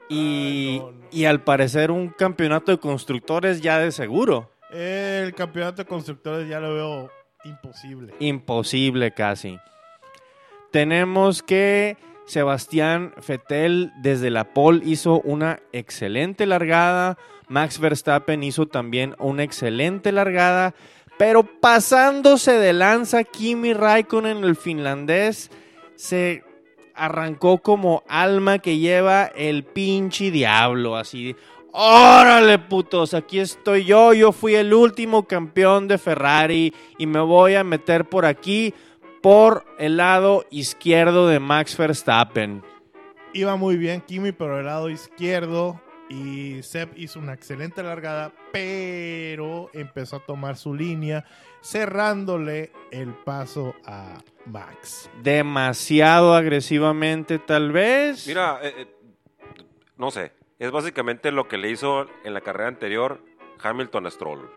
y, 0.08 0.78
no, 0.80 0.90
no. 0.90 0.96
y 1.10 1.24
al 1.26 1.42
parecer 1.42 1.90
un 1.90 2.08
campeonato 2.08 2.72
de 2.72 2.78
constructores 2.78 3.60
ya 3.60 3.78
de 3.78 3.92
seguro. 3.92 4.53
El 4.74 5.32
campeonato 5.34 5.82
de 5.82 5.86
constructores 5.86 6.48
ya 6.48 6.58
lo 6.58 6.74
veo 6.74 7.10
imposible. 7.44 8.12
Imposible 8.18 9.12
casi. 9.12 9.56
Tenemos 10.72 11.44
que 11.44 11.96
Sebastián 12.26 13.14
Fettel 13.20 13.92
desde 14.02 14.30
la 14.30 14.52
pole 14.52 14.82
hizo 14.84 15.20
una 15.20 15.60
excelente 15.72 16.44
largada. 16.46 17.16
Max 17.46 17.78
Verstappen 17.78 18.42
hizo 18.42 18.66
también 18.66 19.14
una 19.20 19.44
excelente 19.44 20.10
largada. 20.10 20.74
Pero 21.18 21.44
pasándose 21.44 22.54
de 22.54 22.72
lanza, 22.72 23.22
Kimi 23.22 23.74
Raikkonen, 23.74 24.42
el 24.42 24.56
finlandés, 24.56 25.52
se 25.94 26.42
arrancó 26.96 27.58
como 27.58 28.02
alma 28.08 28.58
que 28.58 28.78
lleva 28.78 29.26
el 29.26 29.62
pinche 29.62 30.32
diablo. 30.32 30.96
Así, 30.96 31.36
órale 31.74 32.58
putos, 32.58 33.14
aquí 33.14 33.40
estoy 33.40 33.84
yo. 33.84 34.14
Yo 34.14 34.32
fui 34.32 34.54
el 34.54 34.72
último 34.72 35.26
campeón 35.26 35.88
de 35.88 35.98
Ferrari 35.98 36.72
y 36.98 37.06
me 37.06 37.20
voy 37.20 37.56
a 37.56 37.64
meter 37.64 38.04
por 38.08 38.24
aquí 38.24 38.72
por 39.20 39.64
el 39.78 39.96
lado 39.96 40.44
izquierdo 40.50 41.26
de 41.28 41.40
Max 41.40 41.76
Verstappen. 41.76 42.62
Iba 43.32 43.56
muy 43.56 43.76
bien 43.76 44.00
Kimi, 44.00 44.32
pero 44.32 44.60
el 44.60 44.66
lado 44.66 44.88
izquierdo. 44.88 45.80
Y 46.08 46.62
Seb 46.62 46.90
hizo 46.96 47.18
una 47.18 47.32
excelente 47.32 47.82
largada, 47.82 48.32
pero 48.52 49.70
empezó 49.72 50.16
a 50.16 50.20
tomar 50.20 50.56
su 50.56 50.74
línea, 50.74 51.24
cerrándole 51.62 52.70
el 52.92 53.14
paso 53.14 53.74
a 53.84 54.18
Max. 54.44 55.10
Demasiado 55.22 56.34
agresivamente, 56.34 57.38
tal 57.38 57.72
vez. 57.72 58.26
Mira, 58.28 58.60
eh, 58.62 58.74
eh, 58.76 58.86
no 59.96 60.10
sé. 60.10 60.43
Es 60.58 60.70
básicamente 60.70 61.32
lo 61.32 61.48
que 61.48 61.58
le 61.58 61.70
hizo 61.70 62.06
en 62.24 62.34
la 62.34 62.40
carrera 62.40 62.68
anterior 62.68 63.20
Hamilton 63.62 64.06
a 64.06 64.10
Stroll. 64.10 64.50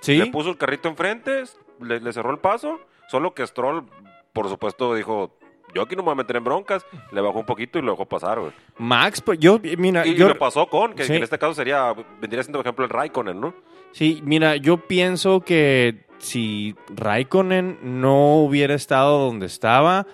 ¿Sí? 0.00 0.16
Le 0.16 0.26
puso 0.26 0.50
el 0.50 0.56
carrito 0.56 0.88
enfrente, 0.88 1.42
le, 1.80 2.00
le 2.00 2.12
cerró 2.12 2.30
el 2.30 2.38
paso. 2.38 2.80
Solo 3.08 3.34
que 3.34 3.46
Stroll, 3.46 3.84
por 4.32 4.48
supuesto, 4.48 4.94
dijo: 4.94 5.36
Yo 5.74 5.82
aquí 5.82 5.94
no 5.94 6.02
me 6.02 6.06
voy 6.06 6.12
a 6.12 6.16
meter 6.16 6.36
en 6.36 6.44
broncas. 6.44 6.86
Le 7.12 7.20
bajó 7.20 7.40
un 7.40 7.44
poquito 7.46 7.78
y 7.78 7.82
lo 7.82 7.90
dejó 7.92 8.06
pasar, 8.06 8.40
güey. 8.40 8.52
Max, 8.78 9.20
pues 9.20 9.38
yo, 9.38 9.60
mira, 9.76 10.06
Y, 10.06 10.14
yo, 10.14 10.28
lo 10.28 10.38
pasó 10.38 10.68
con, 10.68 10.94
que, 10.94 11.02
Sí. 11.04 11.10
que 11.12 11.16
en 11.18 11.22
este 11.24 11.38
caso 11.38 11.52
sería, 11.54 11.92
vendría 12.20 12.42
siendo, 12.42 12.58
por 12.58 12.66
ejemplo, 12.66 12.84
el 12.86 12.90
Raikkonen, 12.90 13.40
¿no? 13.40 13.54
Sí, 13.92 14.22
mira, 14.24 14.56
yo 14.56 14.78
pienso 14.86 15.40
que 15.40 16.06
si 16.18 16.76
Raikkonen 16.94 17.78
no 17.82 18.36
hubiera 18.36 18.74
estado 18.74 19.18
donde 19.26 19.46
estaba, 19.46 20.06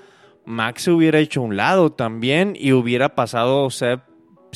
Max 0.47 0.83
se 0.85 0.91
hubiera 0.91 1.19
hecho 1.19 1.41
a 1.41 1.45
un 1.45 1.57
lado 1.57 1.93
también 1.93 2.55
y 2.59 2.73
hubiera 2.73 3.15
pasado 3.15 3.69
Seb 3.71 4.01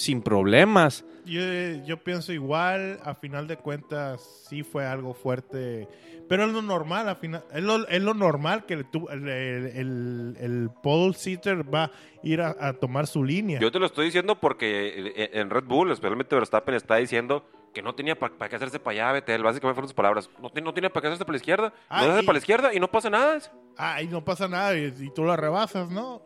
sin 0.01 0.23
problemas. 0.23 1.05
Yo, 1.27 1.41
yo 1.85 2.03
pienso 2.03 2.33
igual, 2.33 2.99
a 3.05 3.15
final 3.15 3.47
de 3.47 3.57
cuentas 3.57 4.47
sí 4.49 4.63
fue 4.63 4.87
algo 4.87 5.15
fuerte, 5.15 5.87
pero 6.29 6.45
es 6.47 6.53
lo 6.53 6.63
normal, 6.63 7.09
a 7.09 7.15
final, 7.15 7.45
es, 7.53 7.63
lo, 7.63 7.87
es 7.87 8.03
lo 8.03 8.15
normal 8.15 8.65
que 8.65 8.75
el, 8.75 8.87
el, 9.11 9.29
el, 9.29 10.37
el 10.41 10.71
pole 10.83 11.13
sitter 11.15 11.63
va 11.73 11.85
a 11.85 11.91
ir 12.23 12.41
a, 12.41 12.57
a 12.59 12.73
tomar 12.73 13.07
su 13.07 13.23
línea. 13.23 13.61
Yo 13.61 13.71
te 13.71 13.79
lo 13.79 13.87
estoy 13.87 14.07
diciendo 14.07 14.41
porque 14.41 15.13
eh, 15.15 15.31
en 15.35 15.51
Red 15.51 15.65
Bull, 15.65 15.91
especialmente 15.93 16.35
Verstappen, 16.35 16.75
está 16.75 16.97
diciendo 16.97 17.45
que 17.75 17.83
no 17.83 17.95
tenía 17.95 18.19
para 18.19 18.49
qué 18.49 18.57
hacerse 18.57 18.81
para 18.81 18.93
allá, 19.09 19.13
Betel. 19.13 19.43
Básicamente 19.45 19.75
fueron 19.75 19.89
sus 19.89 19.95
palabras. 19.95 20.29
No, 20.43 20.51
tiene- 20.51 20.65
no 20.65 20.73
tiene 20.75 20.91
para 20.91 21.03
qué 21.03 21.07
hacerse 21.09 21.25
para 21.25 21.35
la 21.35 21.39
izquierda. 21.39 21.73
Ah, 21.89 21.99
no 22.01 22.05
se 22.07 22.11
hace 22.13 22.23
y- 22.23 22.27
para 22.27 22.33
la 22.35 22.39
izquierda 22.41 22.75
y 22.75 22.81
no 22.81 22.91
pasa 22.91 23.11
nada. 23.11 23.39
Ah, 23.77 24.03
y 24.03 24.09
no 24.09 24.25
pasa 24.25 24.49
nada 24.49 24.77
y, 24.77 24.93
y 24.99 25.11
tú 25.15 25.25
la 25.25 25.37
rebasas, 25.37 25.89
¿no? 25.91 26.23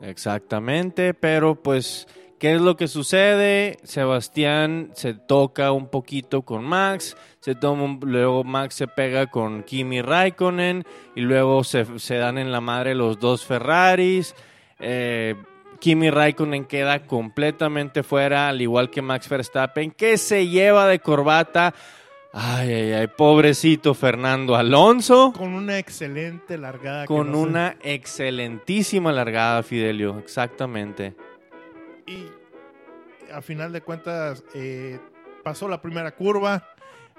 Exactamente, 0.00 1.14
pero 1.14 1.54
pues, 1.54 2.08
¿qué 2.42 2.56
es 2.56 2.60
lo 2.60 2.76
que 2.76 2.88
sucede? 2.88 3.78
Sebastián 3.84 4.90
se 4.94 5.14
toca 5.14 5.70
un 5.70 5.86
poquito 5.88 6.42
con 6.42 6.64
Max, 6.64 7.16
se 7.38 7.54
toma 7.54 7.84
un- 7.84 8.00
luego 8.02 8.42
Max 8.42 8.74
se 8.74 8.88
pega 8.88 9.28
con 9.28 9.62
Kimi 9.62 10.02
Raikkonen 10.02 10.84
y 11.14 11.20
luego 11.20 11.62
se, 11.62 11.86
se 12.00 12.16
dan 12.16 12.38
en 12.38 12.50
la 12.50 12.60
madre 12.60 12.96
los 12.96 13.20
dos 13.20 13.46
Ferraris. 13.46 14.34
Eh, 14.80 15.36
Kimi 15.78 16.10
Raikkonen 16.10 16.64
queda 16.64 17.06
completamente 17.06 18.02
fuera, 18.02 18.48
al 18.48 18.60
igual 18.60 18.90
que 18.90 19.02
Max 19.02 19.28
Verstappen, 19.28 19.92
que 19.92 20.18
se 20.18 20.48
lleva 20.48 20.88
de 20.88 20.98
corbata. 20.98 21.72
Ay, 22.32 22.72
ay, 22.72 22.92
ay, 22.92 23.06
pobrecito 23.08 23.94
Fernando 23.94 24.56
Alonso. 24.56 25.32
Con 25.36 25.54
una 25.54 25.78
excelente 25.78 26.58
largada. 26.58 27.06
Con 27.06 27.30
no 27.30 27.38
sé- 27.42 27.48
una 27.48 27.76
excelentísima 27.82 29.12
largada, 29.12 29.62
Fidelio, 29.62 30.18
exactamente. 30.18 31.14
Y 32.06 32.26
a 33.32 33.40
final 33.42 33.72
de 33.72 33.80
cuentas 33.80 34.44
eh, 34.54 34.98
pasó 35.42 35.68
la 35.68 35.80
primera 35.80 36.12
curva. 36.14 36.66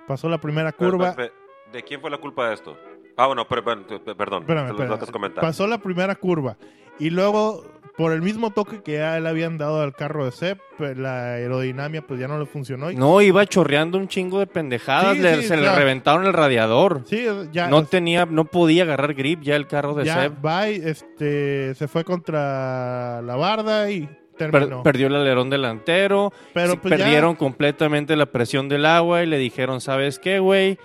Pasó 0.07 0.29
la 0.29 0.39
primera 0.39 0.71
curva. 0.71 1.15
Pero, 1.15 1.31
pero, 1.31 1.43
¿De 1.71 1.83
quién 1.83 2.01
fue 2.01 2.11
la 2.11 2.17
culpa 2.19 2.47
de 2.49 2.53
esto? 2.55 2.77
Ah, 3.17 3.27
bueno, 3.27 3.47
pero, 3.47 3.63
perdón. 3.63 4.41
Espérame. 4.41 5.33
Pasó 5.35 5.65
la 5.67 5.77
primera 5.79 6.15
curva. 6.15 6.57
Y 6.99 7.09
luego, 7.09 7.63
por 7.97 8.11
el 8.11 8.21
mismo 8.21 8.51
toque 8.51 8.83
que 8.83 8.93
ya 8.93 9.19
le 9.19 9.27
habían 9.29 9.57
dado 9.57 9.81
al 9.81 9.93
carro 9.93 10.25
de 10.25 10.31
Sepp, 10.31 10.59
pues, 10.77 10.95
la 10.97 11.33
aerodinámica 11.33 12.05
pues 12.05 12.19
ya 12.19 12.27
no 12.27 12.37
le 12.37 12.45
funcionó. 12.45 12.91
Y- 12.91 12.95
No, 12.95 13.21
iba 13.21 13.45
chorreando 13.47 13.97
un 13.97 14.07
chingo 14.07 14.39
de 14.39 14.47
pendejadas, 14.47 15.15
Sí, 15.15 15.21
le- 15.21 15.35
sí, 15.37 15.47
se 15.47 15.57
le 15.57 15.73
reventaron 15.75 16.25
el 16.25 16.33
radiador. 16.33 17.01
Sí, 17.05 17.25
ya. 17.51 17.67
no 17.67 17.85
tenía, 17.85 18.25
no 18.27 18.45
podía 18.45 18.83
agarrar 18.83 19.13
grip 19.15 19.41
ya 19.41 19.55
el 19.55 19.67
carro 19.67 19.95
de 19.95 20.05
ya 20.05 20.29
va 20.29 20.69
y, 20.69 20.75
este, 20.75 21.73
se 21.75 21.87
fue 21.87 22.03
contra 22.03 23.21
la 23.23 23.35
barda 23.35 23.89
y 23.89 24.07
Per- 24.37 24.81
perdió 24.83 25.07
el 25.07 25.15
alerón 25.15 25.49
delantero, 25.49 26.33
Pero 26.53 26.79
pues 26.81 26.91
ya- 26.91 26.97
perdieron 26.97 27.35
completamente 27.35 28.15
la 28.15 28.25
presión 28.25 28.67
del 28.69 28.85
agua 28.85 29.23
y 29.23 29.25
le 29.27 29.37
dijeron, 29.37 29.79
¿sabes 29.81 30.19
qué, 30.19 30.39
güey? 30.39 30.77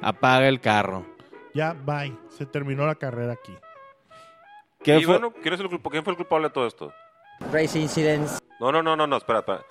Apaga 0.00 0.48
el 0.48 0.60
carro. 0.60 1.06
Ya, 1.54 1.72
bye. 1.72 2.16
Se 2.30 2.46
terminó 2.46 2.86
la 2.86 2.94
carrera 2.94 3.34
aquí. 3.34 3.54
¿Qué 4.82 4.98
y 4.98 5.04
fue? 5.04 5.14
bueno, 5.18 5.32
¿quién, 5.42 5.54
es 5.54 5.60
el 5.60 5.68
quién 5.68 6.04
fue 6.04 6.12
el 6.12 6.16
culpable 6.16 6.48
de 6.48 6.52
todo 6.54 6.66
esto? 6.66 6.92
Race 7.52 7.78
incidents. 7.78 8.38
No, 8.60 8.70
no, 8.72 8.82
no, 8.82 8.96
no, 8.96 9.06
no, 9.06 9.16
espera, 9.16 9.40
espera. 9.40 9.62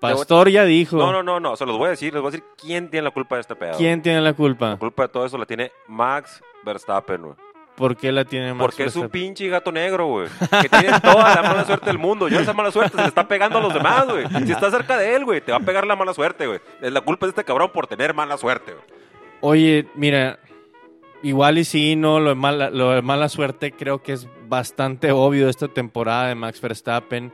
Pastor 0.00 0.48
ya 0.50 0.64
dijo. 0.64 0.96
No, 0.96 1.12
no, 1.12 1.22
no, 1.22 1.38
no, 1.38 1.56
se 1.56 1.64
los 1.64 1.78
voy 1.78 1.86
a 1.86 1.90
decir, 1.90 2.12
les 2.12 2.20
voy 2.20 2.28
a 2.28 2.32
decir 2.32 2.44
quién 2.60 2.90
tiene 2.90 3.04
la 3.04 3.10
culpa 3.12 3.36
de 3.36 3.42
este 3.42 3.54
pedo. 3.54 3.76
¿Quién 3.76 4.02
tiene 4.02 4.20
la 4.20 4.32
culpa? 4.34 4.70
La 4.70 4.76
culpa 4.76 5.04
de 5.04 5.08
todo 5.08 5.24
eso 5.24 5.38
la 5.38 5.46
tiene 5.46 5.70
Max 5.86 6.42
Verstappen, 6.64 7.22
güey. 7.22 7.34
¿Por 7.76 7.96
qué 7.96 8.12
la 8.12 8.24
tiene 8.24 8.52
Max 8.52 8.60
Porque 8.60 8.84
es 8.84 8.96
un 8.96 9.08
pinche 9.08 9.48
gato 9.48 9.72
negro, 9.72 10.06
güey. 10.06 10.28
Que 10.60 10.68
tiene 10.68 11.00
toda 11.00 11.34
la 11.34 11.42
mala 11.42 11.64
suerte 11.64 11.86
del 11.86 11.98
mundo. 11.98 12.28
Yo 12.28 12.40
esa 12.40 12.52
mala 12.52 12.70
suerte 12.70 12.96
se 12.96 13.02
le 13.02 13.08
está 13.08 13.26
pegando 13.26 13.58
a 13.58 13.60
los 13.62 13.72
demás, 13.72 14.06
güey. 14.06 14.26
Si 14.44 14.52
estás 14.52 14.72
cerca 14.72 14.98
de 14.98 15.14
él, 15.14 15.24
güey, 15.24 15.40
te 15.40 15.52
va 15.52 15.58
a 15.58 15.60
pegar 15.60 15.86
la 15.86 15.96
mala 15.96 16.12
suerte, 16.12 16.46
güey. 16.46 16.60
Es 16.80 16.92
la 16.92 17.00
culpa 17.00 17.26
de 17.26 17.30
este 17.30 17.44
cabrón 17.44 17.70
por 17.72 17.86
tener 17.86 18.14
mala 18.14 18.36
suerte, 18.36 18.72
güey. 18.72 18.84
Oye, 19.40 19.88
mira, 19.94 20.38
igual 21.22 21.58
y 21.58 21.64
sí, 21.64 21.96
no, 21.96 22.20
lo 22.20 22.30
de, 22.30 22.34
mala, 22.34 22.70
lo 22.70 22.90
de 22.90 23.02
mala 23.02 23.28
suerte 23.28 23.72
creo 23.72 24.02
que 24.02 24.12
es 24.12 24.28
bastante 24.48 25.10
obvio 25.10 25.48
esta 25.48 25.68
temporada 25.68 26.28
de 26.28 26.34
Max 26.34 26.60
Verstappen, 26.60 27.32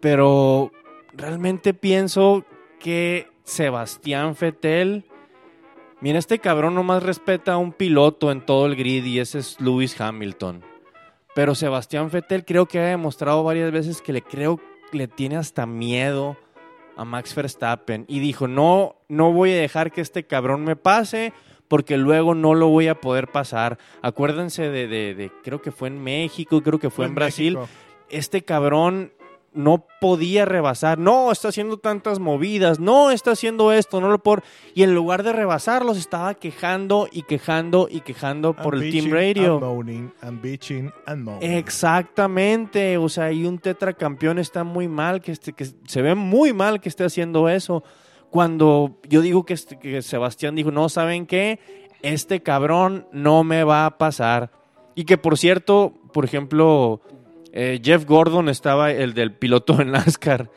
pero 0.00 0.70
realmente 1.12 1.74
pienso 1.74 2.44
que 2.78 3.28
Sebastián 3.44 4.36
Vettel, 4.40 5.04
mira, 6.06 6.20
este 6.20 6.38
cabrón 6.38 6.76
nomás 6.76 7.02
respeta 7.02 7.54
a 7.54 7.58
un 7.58 7.72
piloto 7.72 8.30
en 8.30 8.40
todo 8.46 8.66
el 8.66 8.76
grid 8.76 9.04
y 9.04 9.18
ese 9.18 9.40
es 9.40 9.60
Lewis 9.60 10.00
Hamilton. 10.00 10.62
Pero 11.34 11.56
Sebastián 11.56 12.10
Vettel 12.12 12.44
creo 12.44 12.66
que 12.66 12.78
ha 12.78 12.84
demostrado 12.84 13.42
varias 13.42 13.72
veces 13.72 14.00
que 14.00 14.12
le 14.12 14.22
creo 14.22 14.60
que 14.90 14.98
le 14.98 15.08
tiene 15.08 15.36
hasta 15.36 15.66
miedo 15.66 16.36
a 16.96 17.04
Max 17.04 17.34
Verstappen 17.34 18.04
y 18.06 18.20
dijo, 18.20 18.46
no, 18.46 18.94
no 19.08 19.32
voy 19.32 19.50
a 19.52 19.56
dejar 19.56 19.90
que 19.90 20.00
este 20.00 20.24
cabrón 20.24 20.62
me 20.64 20.76
pase 20.76 21.32
porque 21.66 21.96
luego 21.96 22.36
no 22.36 22.54
lo 22.54 22.68
voy 22.68 22.86
a 22.86 23.00
poder 23.00 23.26
pasar. 23.32 23.76
Acuérdense 24.00 24.70
de, 24.70 24.86
de- 24.86 25.14
de- 25.16 25.32
creo 25.42 25.60
que 25.60 25.72
fue 25.72 25.88
en 25.88 26.00
México, 26.02 26.62
creo 26.62 26.78
que 26.78 26.88
fue, 26.90 27.04
en 27.06 27.16
Brasil, 27.16 27.54
México. 27.58 27.68
este 28.08 28.42
cabrón 28.44 29.12
no 29.56 29.86
podía 30.00 30.44
rebasar, 30.44 30.98
no, 30.98 31.32
está 31.32 31.48
haciendo 31.48 31.78
tantas 31.78 32.18
movidas, 32.20 32.78
no, 32.78 33.10
está 33.10 33.32
haciendo 33.32 33.72
esto, 33.72 34.00
no 34.00 34.08
lo 34.10 34.22
por... 34.22 34.42
Y 34.74 34.82
en 34.82 34.94
lugar 34.94 35.22
de 35.22 35.32
rebasarlos 35.32 35.96
estaba 35.96 36.34
quejando 36.34 37.08
y 37.10 37.22
quejando 37.22 37.88
y 37.90 38.02
quejando 38.02 38.54
por 38.54 38.74
el 38.74 38.90
Team 38.92 39.10
Radio. 39.10 39.54
and 39.54 39.64
moaning, 39.64 40.12
bitching. 40.42 40.92
Exactamente, 41.40 42.98
o 42.98 43.08
sea, 43.08 43.32
y 43.32 43.44
un 43.46 43.58
tetracampeón 43.58 44.38
está 44.38 44.64
muy 44.64 44.88
mal, 44.88 45.20
que, 45.20 45.32
este, 45.32 45.52
que 45.52 45.64
se 45.64 46.02
ve 46.02 46.14
muy 46.14 46.52
mal 46.52 46.80
que 46.80 46.88
esté 46.88 47.04
haciendo 47.04 47.48
eso. 47.48 47.82
Cuando 48.30 49.00
yo 49.08 49.20
digo 49.22 49.44
que, 49.44 49.54
este- 49.54 49.78
que 49.78 50.02
Sebastián 50.02 50.54
dijo, 50.54 50.70
no, 50.70 50.88
¿saben 50.88 51.26
qué? 51.26 51.58
Este 52.02 52.42
cabrón 52.42 53.06
no 53.12 53.44
me 53.44 53.64
va 53.64 53.86
a 53.86 53.98
pasar. 53.98 54.50
Y 54.94 55.04
que 55.04 55.18
por 55.18 55.38
cierto, 55.38 55.94
por 56.12 56.24
ejemplo, 56.24 57.00
eh, 57.56 57.80
Jeff 57.82 58.04
Gordon 58.04 58.48
estaba, 58.48 58.90
el 58.92 59.14
del 59.14 59.32
piloto 59.32 59.80
en 59.80 59.90
NASCAR, 59.92 60.50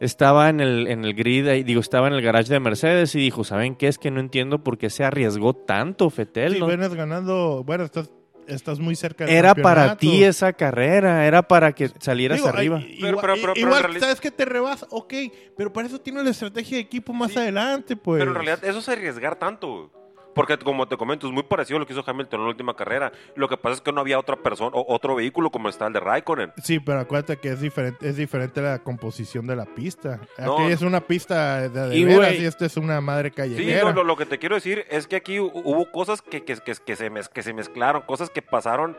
estaba 0.00 0.48
en 0.48 0.60
el, 0.60 0.86
en 0.88 1.04
el 1.04 1.14
grid, 1.14 1.64
digo, 1.64 1.80
estaba 1.80 2.08
en 2.08 2.14
el 2.14 2.22
garage 2.22 2.52
de 2.52 2.60
Mercedes 2.60 3.14
y 3.14 3.18
dijo, 3.20 3.44
¿saben 3.44 3.74
qué? 3.76 3.88
Es 3.88 3.98
que 3.98 4.10
no 4.10 4.20
entiendo 4.20 4.62
por 4.62 4.76
qué 4.78 4.90
se 4.90 5.04
arriesgó 5.04 5.54
tanto 5.54 6.10
Fetel. 6.10 6.54
Sí, 6.54 6.60
¿no? 6.60 6.66
vienes 6.66 6.92
ganando. 6.94 7.62
Bueno, 7.64 7.84
estás, 7.84 8.10
estás 8.48 8.80
muy 8.80 8.96
cerca 8.96 9.24
del 9.26 9.34
Era 9.36 9.54
para 9.54 9.96
ti 9.96 10.24
esa 10.24 10.52
carrera, 10.52 11.24
era 11.26 11.42
para 11.46 11.72
que 11.72 11.88
salieras 12.00 12.38
Digo, 12.38 12.48
arriba. 12.48 12.78
ay, 12.78 12.94
igual, 12.98 13.14
pero- 13.14 13.20
pero- 13.20 13.34
pero 13.36 13.52
igual, 13.56 13.76
en 13.76 13.82
realidad- 13.84 14.00
sabes 14.08 14.20
que 14.20 14.30
te 14.32 14.44
rebas, 14.44 14.84
ok, 14.90 15.14
pero 15.56 15.72
para 15.72 15.86
eso 15.86 16.00
tiene 16.00 16.22
la 16.24 16.30
estrategia 16.30 16.76
de 16.78 16.82
equipo 16.82 17.12
más 17.12 17.30
Sí, 17.32 17.38
adelante, 17.38 17.94
pues. 17.96 18.18
Pero 18.18 18.32
en 18.32 18.34
realidad 18.34 18.64
eso 18.64 18.80
es 18.80 18.88
arriesgar 18.88 19.36
tanto, 19.36 19.68
güey. 19.68 20.01
Porque 20.34 20.56
como 20.58 20.86
te 20.88 20.96
comento, 20.96 21.26
es 21.26 21.32
muy 21.32 21.42
parecido 21.42 21.76
a 21.76 21.80
lo 21.80 21.86
que 21.86 21.92
hizo 21.92 22.02
Hamilton 22.06 22.40
en 22.40 22.44
la 22.44 22.50
última 22.50 22.74
carrera. 22.74 23.12
Lo 23.36 23.48
que 23.48 23.56
pasa 23.56 23.74
es 23.74 23.80
que 23.80 23.92
no 23.92 24.00
había 24.00 24.18
otra 24.18 24.36
persona 24.36 24.70
o 24.74 24.94
otro 24.94 25.14
vehículo 25.14 25.50
como 25.50 25.68
está 25.68 25.86
el 25.86 25.92
de 25.92 26.00
Raikkonen. 26.00 26.52
Sí, 26.62 26.80
pero 26.80 27.00
acuérdate 27.00 27.36
que 27.38 27.50
es 27.50 27.60
diferente, 27.60 28.08
es 28.08 28.16
diferente 28.16 28.62
la 28.62 28.78
composición 28.78 29.46
de 29.46 29.56
la 29.56 29.66
pista. 29.66 30.20
No. 30.38 30.58
Aquí 30.60 30.72
es 30.72 30.80
una 30.82 31.00
pista 31.02 31.68
de, 31.68 31.88
de 31.88 31.96
Y, 31.96 32.04
veras 32.04 32.18
güey, 32.30 32.42
y 32.42 32.46
esta 32.46 32.64
es 32.66 32.76
una 32.76 33.00
madre 33.00 33.28
Sí, 33.30 33.34
callejera. 33.36 33.84
no, 33.84 33.92
lo, 33.92 34.04
lo 34.04 34.16
que 34.16 34.26
te 34.26 34.38
quiero 34.38 34.54
decir 34.54 34.84
es 34.90 35.06
que 35.06 35.16
aquí 35.16 35.36
hu- 35.38 35.50
hubo 35.64 35.90
cosas 35.92 36.22
que, 36.22 36.44
que, 36.44 36.56
que, 36.56 36.72
que 36.84 36.96
se, 36.96 37.10
mez- 37.10 37.28
que 37.28 37.42
se 37.42 37.52
mezclaron, 37.52 38.02
cosas 38.02 38.30
que 38.30 38.42
pasaron 38.42 38.96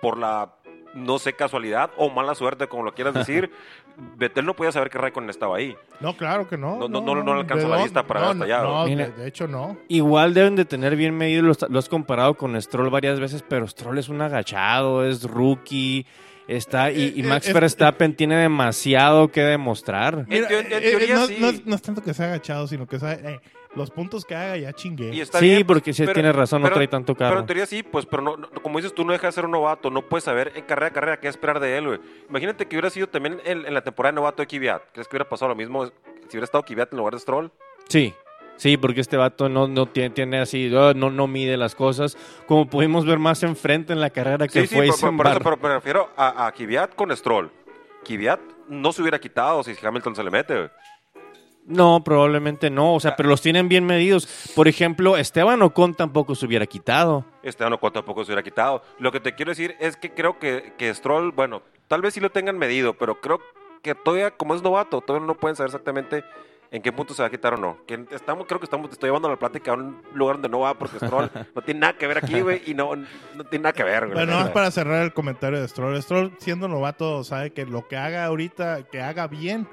por 0.00 0.18
la, 0.18 0.54
no 0.94 1.18
sé, 1.18 1.32
casualidad 1.34 1.90
o 1.96 2.10
mala 2.10 2.34
suerte, 2.34 2.66
como 2.68 2.82
lo 2.82 2.94
quieras 2.94 3.14
decir. 3.14 3.50
Vettel 4.16 4.46
no 4.46 4.54
podía 4.56 4.72
saber 4.72 4.88
que 4.88 4.96
Raikkonen 4.98 5.28
estaba 5.30 5.56
ahí. 5.58 5.76
No, 6.00 6.16
claro 6.16 6.48
que 6.48 6.56
no. 6.56 6.76
No, 6.78 6.88
no, 6.88 7.00
no, 7.02 7.22
no 7.22 7.34
le 7.34 7.40
alcanza 7.40 7.66
¿De 7.68 7.76
la 7.76 7.82
vista 7.82 8.06
para 8.06 8.20
no, 8.20 8.26
ver 8.28 8.32
hasta 8.34 8.44
allá, 8.46 8.62
No, 8.62 8.84
Mira. 8.86 9.06
de, 9.08 9.12
de 9.12 9.28
hecho 9.28 9.46
no. 9.46 9.76
Igual 9.88 10.32
deben 10.32 10.56
de 10.56 10.64
tener 10.64 10.96
bien 10.96 11.14
medido, 11.16 11.42
lo, 11.42 11.52
lo 11.68 11.78
has 11.78 11.88
comparado 11.90 12.34
con 12.34 12.60
Stroll 12.60 12.88
varias 12.90 13.20
veces, 13.20 13.44
pero 13.46 13.68
Stroll 13.68 13.98
es 13.98 14.08
un 14.08 14.22
agachado, 14.22 15.04
es 15.04 15.24
rookie, 15.24 16.06
está 16.48 16.90
y, 16.90 17.12
y 17.16 17.20
Eh, 17.20 17.24
Max 17.24 17.46
eh, 17.46 17.50
es- 17.50 17.54
Verstappen 17.54 18.16
tiene 18.16 18.36
demasiado 18.36 19.28
que 19.30 19.42
demostrar. 19.42 20.24
En 20.30 20.44
teo- 20.46 20.60
en 20.60 20.72
eh, 20.72 20.80
teoría 20.80 21.14
no, 21.16 21.26
sí. 21.26 21.36
no 21.38 21.48
es- 21.50 21.66
no 21.66 21.74
es 21.74 21.82
tanto 21.82 22.02
que 22.02 22.14
sea 22.14 22.26
agachado, 22.26 22.66
sino 22.66 22.86
que 22.86 22.98
sea, 22.98 23.12
eh, 23.12 23.40
los 23.74 23.90
puntos 23.90 24.24
que 24.24 24.34
haga 24.34 24.56
ya. 24.56 24.72
Y 24.84 25.20
está 25.20 25.38
Sí, 25.38 25.46
bien, 25.46 25.66
porque 25.66 25.92
sí 25.92 26.02
pero- 26.02 26.12
tienes 26.14 26.34
razón, 26.36 26.60
no 26.62 26.66
pero- 26.66 26.74
trae 26.76 26.88
tanto 26.88 27.14
Pero 27.14 27.28
carro. 27.30 27.40
en 27.40 27.46
teoría 27.46 27.66
sí, 27.66 27.82
pues, 27.82 28.04
pero 28.06 28.22
no, 28.22 28.36
no- 28.36 28.48
como 28.62 28.78
dices 28.78 28.94
tú, 28.94 29.04
no 29.04 29.12
deja 29.12 29.28
de 29.28 29.32
ser 29.32 29.44
un 29.46 29.50
novato, 29.52 29.90
no 29.90 30.02
puedes 30.08 30.24
saber 30.24 30.52
en 30.54 30.64
carrera 30.64 30.88
a 30.88 30.90
carrera 30.92 31.20
qué 31.20 31.28
esperar 31.28 31.58
de 31.60 31.78
él, 31.78 31.86
güey. 31.86 32.00
Imagínate 32.28 32.66
que 32.66 32.76
hubiera 32.76 32.90
sido 32.90 33.06
también 33.08 33.40
en, 33.44 33.64
en 33.66 33.74
la 33.74 33.82
temporada 33.82 34.12
de 34.12 34.16
novato 34.16 34.42
de 34.42 34.46
Kvyat. 34.46 34.82
¿Crees 34.92 35.08
que 35.08 35.16
hubiera 35.16 35.28
pasado 35.28 35.48
lo 35.48 35.54
mismo 35.54 35.86
si 35.86 35.92
hubiera 36.32 36.44
estado 36.44 36.64
Kvyat 36.64 36.92
en 36.92 36.98
lugar 36.98 37.14
de 37.14 37.20
Stroll? 37.20 37.50
Sí, 37.88 38.14
sí, 38.56 38.76
porque 38.76 39.00
este 39.00 39.16
vato 39.16 39.48
no, 39.48 39.66
no 39.68 39.86
tiene, 39.86 40.10
tiene 40.10 40.38
así, 40.40 40.72
oh, 40.74 40.92
no, 40.94 41.10
no 41.10 41.26
mide 41.26 41.56
las 41.56 41.74
cosas, 41.74 42.16
como 42.46 42.66
pudimos 42.68 43.06
ver 43.06 43.18
más 43.18 43.42
enfrente 43.42 43.92
en 43.92 44.00
la 44.00 44.10
carrera 44.10 44.46
que 44.48 44.60
Sí, 44.62 44.66
sí, 44.66 44.76
fue 44.76 44.86
y 44.86 44.90
por, 44.90 45.16
por- 45.16 45.26
eso, 45.28 45.38
pero, 45.42 45.56
pero 45.56 45.68
me 45.68 45.74
refiero 45.76 46.10
a, 46.16 46.46
a 46.46 46.52
Kvyat 46.52 46.94
con 46.94 47.14
Stroll. 47.16 47.50
Kvyat 48.04 48.40
no 48.68 48.92
se 48.92 49.00
hubiera 49.02 49.18
quitado 49.18 49.62
si 49.62 49.74
Hamilton 49.82 50.14
se 50.16 50.24
le 50.24 50.30
mete, 50.30 50.54
güey. 50.56 50.70
No, 51.72 52.04
probablemente 52.04 52.70
no, 52.70 52.94
o 52.94 53.00
sea, 53.00 53.16
pero 53.16 53.28
los 53.28 53.40
tienen 53.40 53.68
bien 53.68 53.84
medidos. 53.84 54.52
Por 54.54 54.68
ejemplo, 54.68 55.16
Esteban 55.16 55.62
Ocon 55.62 55.94
tampoco 55.94 56.34
se 56.34 56.46
hubiera 56.46 56.66
quitado. 56.66 57.24
Esteban 57.42 57.72
Ocon 57.72 57.92
tampoco 57.92 58.24
se 58.24 58.30
hubiera 58.30 58.42
quitado. 58.42 58.82
Lo 58.98 59.10
que 59.10 59.20
te 59.20 59.34
quiero 59.34 59.50
decir 59.50 59.76
es 59.80 59.96
que 59.96 60.12
creo 60.12 60.38
que, 60.38 60.74
que 60.76 60.92
Stroll, 60.94 61.32
bueno, 61.32 61.62
tal 61.88 62.02
vez 62.02 62.14
sí 62.14 62.20
lo 62.20 62.30
tengan 62.30 62.58
medido, 62.58 62.94
pero 62.94 63.20
creo 63.20 63.40
que 63.82 63.94
todavía, 63.94 64.30
como 64.30 64.54
es 64.54 64.62
novato, 64.62 65.00
todavía 65.00 65.26
no 65.26 65.34
pueden 65.34 65.56
saber 65.56 65.68
exactamente 65.68 66.24
en 66.72 66.80
qué 66.80 66.90
punto 66.90 67.12
se 67.12 67.22
va 67.22 67.28
a 67.28 67.30
quitar 67.30 67.54
o 67.54 67.56
no. 67.58 67.78
Que 67.86 68.06
estamos, 68.10 68.46
creo 68.46 68.58
que 68.58 68.64
estamos, 68.64 68.88
te 68.88 68.94
estoy 68.94 69.08
llevando 69.08 69.28
la 69.28 69.36
plática 69.36 69.72
a 69.72 69.74
un 69.74 70.02
lugar 70.14 70.36
donde 70.36 70.48
no 70.48 70.60
va, 70.60 70.74
porque 70.74 70.96
Stroll 70.96 71.30
no 71.54 71.62
tiene 71.62 71.80
nada 71.80 71.92
que 71.92 72.06
ver 72.06 72.18
aquí, 72.18 72.40
güey, 72.40 72.62
y 72.66 72.74
no, 72.74 72.96
no 72.96 73.44
tiene 73.44 73.64
nada 73.64 73.72
que 73.74 73.84
ver, 73.84 74.06
güey. 74.06 74.14
Bueno, 74.14 74.38
neta. 74.38 74.52
para 74.52 74.70
cerrar 74.70 75.02
el 75.02 75.12
comentario 75.12 75.60
de 75.60 75.68
Stroll. 75.68 76.02
Stroll, 76.02 76.32
siendo 76.38 76.68
novato, 76.68 77.24
sabe 77.24 77.52
que 77.52 77.66
lo 77.66 77.86
que 77.86 77.98
haga 77.98 78.24
ahorita, 78.24 78.84
que 78.84 79.02
haga 79.02 79.26
bien, 79.26 79.68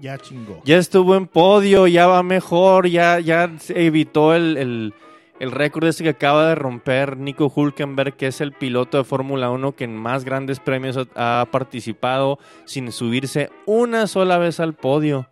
ya 0.00 0.18
chingó. 0.18 0.60
Ya 0.64 0.78
estuvo 0.78 1.16
en 1.16 1.26
podio, 1.26 1.86
ya 1.86 2.06
va 2.06 2.22
mejor, 2.22 2.88
ya, 2.88 3.20
ya 3.20 3.50
se 3.58 3.86
evitó 3.86 4.34
el, 4.34 4.56
el, 4.56 4.94
el 5.40 5.50
récord 5.50 5.84
ese 5.86 6.04
que 6.04 6.10
acaba 6.10 6.48
de 6.48 6.54
romper 6.54 7.16
Nico 7.16 7.52
Hulkenberg, 7.54 8.16
que 8.16 8.26
es 8.28 8.40
el 8.40 8.52
piloto 8.52 8.98
de 8.98 9.04
Fórmula 9.04 9.50
1 9.50 9.72
que 9.72 9.84
en 9.84 9.96
más 9.96 10.24
grandes 10.24 10.60
premios 10.60 10.96
ha, 11.14 11.40
ha 11.40 11.44
participado 11.46 12.38
sin 12.64 12.92
subirse 12.92 13.50
una 13.66 14.06
sola 14.06 14.38
vez 14.38 14.60
al 14.60 14.74
podio. 14.74 15.28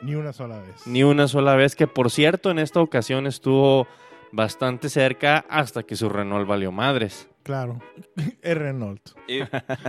Ni 0.00 0.14
una 0.14 0.32
sola 0.32 0.60
vez. 0.60 0.86
Ni 0.86 1.02
una 1.02 1.26
sola 1.26 1.56
vez, 1.56 1.74
que 1.74 1.86
por 1.86 2.10
cierto 2.10 2.50
en 2.50 2.58
esta 2.58 2.80
ocasión 2.80 3.26
estuvo 3.26 3.88
bastante 4.32 4.88
cerca 4.88 5.44
hasta 5.48 5.82
que 5.82 5.96
su 5.96 6.08
Renault 6.08 6.46
valió 6.46 6.70
madres. 6.72 7.28
Claro. 7.48 7.78
es 8.42 8.58
Renault. 8.58 9.00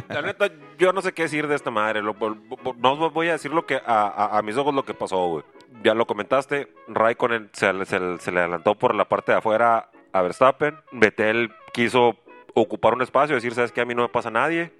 La 0.08 0.22
neta, 0.22 0.50
yo 0.78 0.94
no 0.94 1.02
sé 1.02 1.12
qué 1.12 1.24
decir 1.24 1.46
de 1.46 1.56
esta 1.56 1.72
madre. 1.72 2.02
No 2.02 3.10
voy 3.12 3.28
a 3.28 3.34
decir 3.34 3.52
lo 3.52 3.66
que 3.66 3.76
a, 3.86 4.38
a- 4.38 4.42
mis 4.44 4.56
ojos 4.56 4.74
lo 4.74 4.86
que 4.86 4.94
pasó, 4.94 5.28
güey. 5.28 5.44
Ya 5.84 5.94
lo 5.94 6.08
comentaste, 6.08 6.74
Raikkonen 6.88 7.50
se, 7.52 7.86
se 7.86 8.18
se 8.20 8.32
le 8.32 8.40
adelantó 8.40 8.76
por 8.76 8.96
la 8.96 9.10
parte 9.10 9.34
de 9.34 9.40
afuera 9.40 9.90
a 10.14 10.22
Verstappen. 10.22 10.78
Vettel 10.94 11.52
quiso 11.74 12.16
ocupar 12.54 12.94
un 12.94 13.02
espacio, 13.02 13.36
decir, 13.36 13.54
¿sabes 13.54 13.74
qué? 13.74 13.82
A 13.82 13.86
mí 13.86 13.94
no 13.94 14.04
me 14.04 14.08
pasa 14.10 14.32
nadie. 14.32 14.72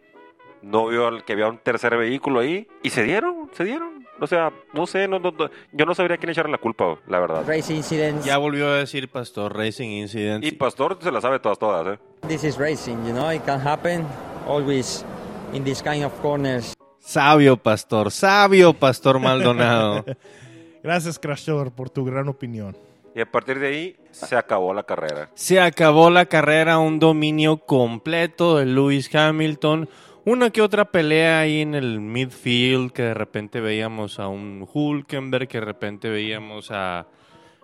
No 0.62 0.88
vio 0.88 1.24
que 1.26 1.34
había 1.34 1.50
un 1.50 1.58
tercer 1.58 1.98
vehículo 1.98 2.40
ahí. 2.40 2.66
Y 2.82 2.92
se 2.92 3.04
dieron, 3.04 3.50
se 3.52 3.66
dieron. 3.66 3.99
O 4.22 4.28
sea, 4.28 4.52
no 4.74 4.86
sé, 4.86 5.08
no, 5.08 5.20
no- 5.20 5.32
no- 5.32 5.50
yo 5.72 5.86
no 5.86 5.96
sabría 5.96 6.18
quién 6.18 6.30
echarle 6.32 6.52
la 6.52 6.58
culpa, 6.58 6.98
la 7.08 7.20
verdad. 7.20 7.44
Race 7.48 7.74
incidents. 7.74 8.26
Ya 8.26 8.38
volvió 8.38 8.68
a 8.68 8.76
decir 8.78 9.10
Pastor 9.10 9.56
Racing 9.56 9.90
Incident. 9.90 10.44
Y 10.44 10.52
Pastor 10.52 10.98
se 11.02 11.12
la 11.12 11.22
sabe 11.22 11.40
todas, 11.40 11.58
todas, 11.60 11.96
¿eh? 11.96 12.00
This 12.28 12.44
is 12.44 12.58
racing, 12.58 12.98
you 13.06 13.12
know, 13.14 13.32
it 13.32 13.44
can 13.46 13.66
happen 13.66 14.06
always 14.48 15.06
in 15.54 15.64
this 15.64 15.82
kind 15.82 16.04
of 16.04 16.12
corners. 16.22 16.74
Sabio 17.00 17.58
Pastor, 17.58 18.12
sabio 18.12 18.74
Pastor 18.74 19.20
Maldonado. 19.20 20.04
Gracias, 20.84 21.18
Crasher, 21.20 21.72
por 21.72 21.90
tu 21.90 22.06
gran 22.06 22.28
opinión. 22.28 22.76
Y 23.16 23.22
a 23.22 23.26
partir 23.30 23.60
de 23.60 23.68
ahí 23.68 23.96
se 24.12 24.36
acabó 24.36 24.74
la 24.74 24.84
carrera. 24.84 25.30
Se 25.34 25.60
acabó 25.60 26.10
la 26.10 26.26
carrera, 26.28 26.78
un 26.78 27.00
dominio 27.00 27.58
completo 27.58 28.58
de 28.58 28.66
Lewis 28.66 29.14
Hamilton. 29.14 29.90
Una 30.30 30.52
que 30.52 30.62
otra 30.62 30.86
pelea 30.86 31.40
ahí 31.40 31.62
en 31.62 31.74
el 31.74 32.00
midfield, 32.02 32.92
que 32.92 33.02
de 33.02 33.14
repente 33.16 33.62
veíamos 33.62 34.20
a 34.20 34.28
un 34.28 34.68
Hulkenberg, 34.72 35.48
que 35.48 35.60
de 35.60 35.66
repente 35.66 36.08
veíamos 36.08 36.70
a, 36.70 37.08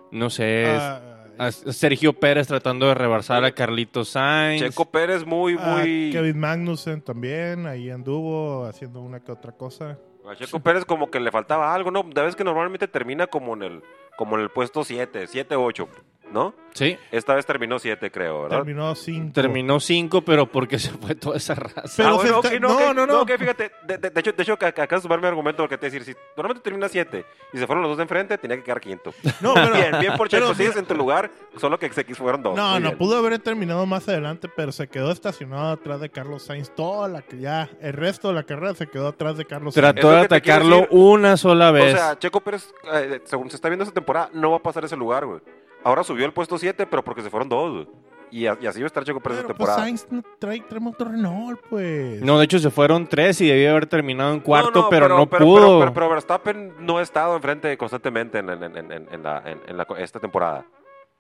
no 0.10 0.32
sé, 0.32 0.66
Ah, 0.66 1.00
a 1.38 1.52
Sergio 1.52 2.14
Pérez 2.14 2.48
tratando 2.48 2.88
de 2.88 2.96
rebasar 2.96 3.46
a 3.46 3.52
Carlitos 3.52 4.10
Sainz. 4.10 4.64
Checo 4.64 4.86
Pérez 4.90 5.28
muy, 5.28 5.56
ah, 5.60 5.78
muy... 5.78 6.10
Kevin 6.12 6.40
Magnussen 6.40 7.02
también, 7.04 7.68
ahí 7.68 7.92
anduvo 7.92 8.66
haciendo 8.66 9.00
una 9.00 9.20
que 9.20 9.32
otra 9.32 9.52
cosa. 9.52 10.00
A 10.28 10.36
Checo 10.36 10.60
Pérez 10.60 10.86
como 10.86 11.12
que 11.12 11.20
le 11.20 11.30
faltaba 11.30 11.72
algo, 11.72 11.92
¿no? 11.92 12.02
De 12.02 12.24
vez 12.24 12.36
que 12.36 12.44
normalmente 12.44 12.88
termina 12.88 13.28
como 13.28 13.54
en 13.54 13.62
el, 13.62 13.84
como 14.18 14.38
en 14.38 14.42
el 14.42 14.50
puesto 14.50 14.84
7, 14.84 15.28
7, 15.28 15.56
8, 15.56 15.88
¿no? 16.36 16.54
Sí, 16.74 16.98
Esta 17.10 17.34
vez 17.36 17.46
terminó 17.46 17.80
7, 17.80 18.12
creo, 18.12 18.42
¿verdad? 18.44 18.58
Terminó 18.58 18.94
cinco. 18.96 19.32
terminó 19.34 19.80
cinco, 19.80 20.22
pero 20.24 20.46
porque 20.46 20.78
se 20.80 20.90
fue 20.90 21.16
toda 21.16 21.38
esa 21.38 21.56
raza. 21.56 21.90
Pero 21.96 22.10
ah, 22.10 22.12
se 22.12 22.18
bueno, 22.18 22.32
no, 22.34 22.42
ok, 22.42 22.52
no, 22.94 23.06
no. 23.08 23.22
ok, 23.22 23.32
fíjate, 23.40 23.72
de, 23.88 23.98
de- 23.98 24.10
de 24.10 24.20
hecho, 24.20 24.34
de 24.34 24.44
hecho 24.44 24.58
tomar 25.02 25.22
mi 25.22 25.28
argumento 25.28 25.64
porque 25.64 25.78
te 25.78 25.86
decir, 25.90 26.04
si 26.04 26.14
normalmente 26.36 26.62
termina 26.62 26.90
7 26.90 27.26
y 27.54 27.58
se 27.58 27.66
fueron 27.66 27.82
los 27.84 27.92
dos 27.92 27.98
de 27.98 28.04
enfrente, 28.04 28.38
tenía 28.38 28.58
que 28.58 28.64
quedar 28.64 28.82
quinto. 28.82 29.14
No, 29.40 29.54
pero- 29.54 29.72
bien, 29.72 29.92
bien 30.02 30.18
por 30.18 30.28
Checo, 30.30 30.54
sigues 30.54 30.76
en 30.76 30.86
tu 30.86 30.96
lugar, 30.96 31.32
solo 31.56 31.80
que 31.80 31.90
se 32.14 32.22
fueron 32.22 32.44
dos. 32.44 32.58
No, 32.58 32.72
Muy 32.72 32.82
no, 32.82 32.88
bien. 32.90 32.98
pudo 32.98 33.18
haber 33.18 33.40
terminado 33.40 33.86
más 33.86 34.10
adelante, 34.10 34.50
pero 34.54 34.74
se 34.74 34.90
quedó 34.90 35.12
estacionado 35.12 35.70
atrás 35.72 36.02
de 36.02 36.10
Carlos 36.10 36.44
Sainz. 36.44 36.70
Toda 36.76 37.08
la 37.08 37.22
que 37.22 37.38
ya, 37.40 37.70
el 37.80 37.94
resto 37.94 38.28
de 38.28 38.34
la 38.34 38.44
carrera 38.44 38.76
se 38.76 38.88
quedó 38.88 39.08
atrás 39.08 39.38
de 39.38 39.46
Carlos 39.46 39.74
Sainz. 39.76 39.94
Trató 39.94 40.12
de 40.12 40.20
atacarlo 40.20 40.76
decir. 40.82 40.90
una 40.92 41.38
sola 41.38 41.70
O 41.70 41.74
vez. 41.74 41.94
sea, 41.94 42.20
Checo 42.20 42.42
Pérez, 42.42 42.70
eh, 42.94 43.22
según 43.24 43.50
se 43.50 43.56
está 43.56 43.70
viendo 43.70 43.84
esta 43.84 43.94
temporada, 43.94 44.30
no 44.34 44.52
va 44.52 44.58
a 44.58 44.62
pasar 44.62 44.84
ese 44.84 44.98
lugar, 44.98 45.26
güey. 45.26 45.40
Ahora 45.86 46.04
subió 46.04 46.26
al 46.26 46.34
puesto 46.34 46.58
7, 46.58 46.86
pero 46.88 47.02
porque 47.04 47.22
se 47.22 47.30
fueron 47.30 47.48
dos, 47.48 47.72
güey. 47.74 47.88
Y, 48.32 48.48
a- 48.48 48.58
y 48.60 48.66
así 48.66 48.80
va 48.82 48.86
a 48.86 48.88
estar 48.88 49.04
Checo 49.06 49.20
Pérez 49.22 49.38
Pero 49.38 49.50
esta 49.52 49.58
pues 49.58 49.70
temporada. 49.70 49.84
Sainz 49.84 50.08
no 50.12 50.22
trae, 50.40 50.60
trae 50.68 50.80
motor 50.82 51.12
Renault, 51.12 51.62
pues. 51.70 52.22
no, 52.24 52.38
de 52.40 52.46
hecho 52.46 52.58
se 52.60 52.72
fueron 52.72 53.08
tres 53.08 53.40
y 53.40 53.48
debía 53.48 53.70
haber 53.72 53.86
terminado 53.86 54.34
en 54.34 54.40
cuarto, 54.42 54.82
No, 54.82 54.90
pero, 54.90 55.08
no 55.08 55.30
pero, 55.30 55.46
pudo. 55.46 55.62
Pero, 55.68 55.80
pero- 55.80 55.94
pero 55.94 56.10
Verstappen 56.10 56.74
no 56.80 56.98
ha 56.98 57.02
estado 57.04 57.36
enfrente 57.36 57.78
constantemente 57.78 58.40
en, 58.40 58.50
en- 58.50 58.64
en- 58.64 58.92
en- 58.92 59.08
en 59.14 59.24
la- 59.24 59.44
en- 59.46 59.62
en 59.68 59.78
la- 59.78 59.88
esta 60.00 60.20
temporada. 60.20 60.66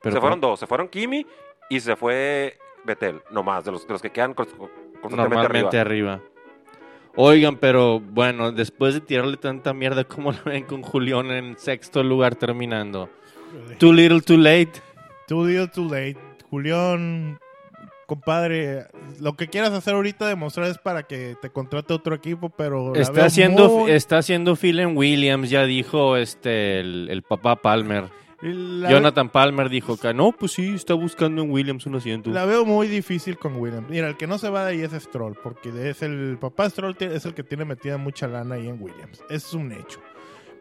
Pero 0.01 0.15
se 0.15 0.19
fueron 0.19 0.41
dos, 0.41 0.59
se 0.59 0.65
fueron 0.67 0.87
Kimi 0.89 1.25
y 1.69 1.79
se 1.79 1.95
fue 1.95 2.57
Vettel, 2.83 3.21
no 3.31 3.43
más, 3.43 3.63
de 3.63 3.71
los, 3.71 3.85
de 3.87 3.93
los 3.93 4.01
que 4.01 4.09
quedan 4.09 4.31
cons- 4.35 4.49
constantemente 4.99 5.35
normalmente 5.35 5.79
arriba. 5.79 6.13
arriba. 6.13 6.29
Oigan, 7.15 7.55
pero 7.55 7.99
bueno, 8.01 8.51
después 8.51 8.93
de 8.93 8.99
tirarle 9.01 9.37
tanta 9.37 9.73
mierda, 9.73 10.03
¿cómo 10.03 10.31
lo 10.33 10.39
ven 10.45 10.65
con 10.65 10.81
Julián 10.81 11.27
en 11.31 11.57
sexto 11.57 12.03
lugar 12.03 12.35
terminando? 12.35 13.09
Too 13.77 13.93
little, 13.93 14.21
too 14.21 14.37
late. 14.37 14.71
Too 15.27 15.45
little, 15.45 15.67
too 15.67 15.85
late. 15.85 16.17
Julián, 16.49 17.39
compadre, 18.05 18.85
lo 19.19 19.33
que 19.33 19.47
quieras 19.47 19.71
hacer 19.71 19.93
ahorita 19.95 20.27
demostrar 20.27 20.67
es 20.69 20.77
para 20.77 21.03
que 21.03 21.35
te 21.41 21.49
contrate 21.49 21.93
otro 21.93 22.15
equipo, 22.15 22.49
pero 22.49 22.95
Está 22.95 23.25
haciendo, 23.25 23.67
muy- 23.69 23.91
está 23.91 24.19
haciendo 24.19 24.55
Phil 24.55 24.79
en 24.79 24.95
Williams, 24.95 25.49
ya 25.49 25.65
dijo 25.65 26.15
este 26.17 26.79
el, 26.79 27.07
el 27.09 27.23
papá 27.23 27.55
Palmer. 27.57 28.09
la, 28.41 28.91
Jonathan 28.91 29.29
Palmer 29.29 29.69
dijo 29.69 29.97
que 29.97 30.13
no, 30.13 30.31
pues 30.31 30.51
sí, 30.51 30.75
está 30.75 30.93
buscando 30.93 31.41
en 31.41 31.49
Williams 31.51 31.85
un 31.87 31.95
asiento. 31.95 32.29
la 32.29 32.45
veo 32.45 32.63
muy 32.65 32.87
difícil 32.87 33.37
con 33.37 33.55
Williams. 33.57 33.89
Mira, 33.89 34.07
el 34.07 34.17
que 34.17 34.27
no 34.27 34.37
se 34.37 34.49
va 34.49 34.65
de 34.65 34.71
ahí 34.73 34.81
es 34.81 34.91
Stroll, 34.91 35.35
porque 35.41 35.89
es 35.89 36.01
el 36.03 36.37
papá 36.39 36.69
Stroll 36.69 36.95
es 36.99 37.25
el 37.25 37.33
que 37.33 37.43
tiene 37.43 37.65
metida 37.65 37.97
mucha 37.97 38.27
lana 38.27 38.55
ahí 38.55 38.67
en 38.67 38.79
Williams. 38.81 39.23
Es 39.29 39.53
un 39.53 39.71
hecho. 39.71 39.99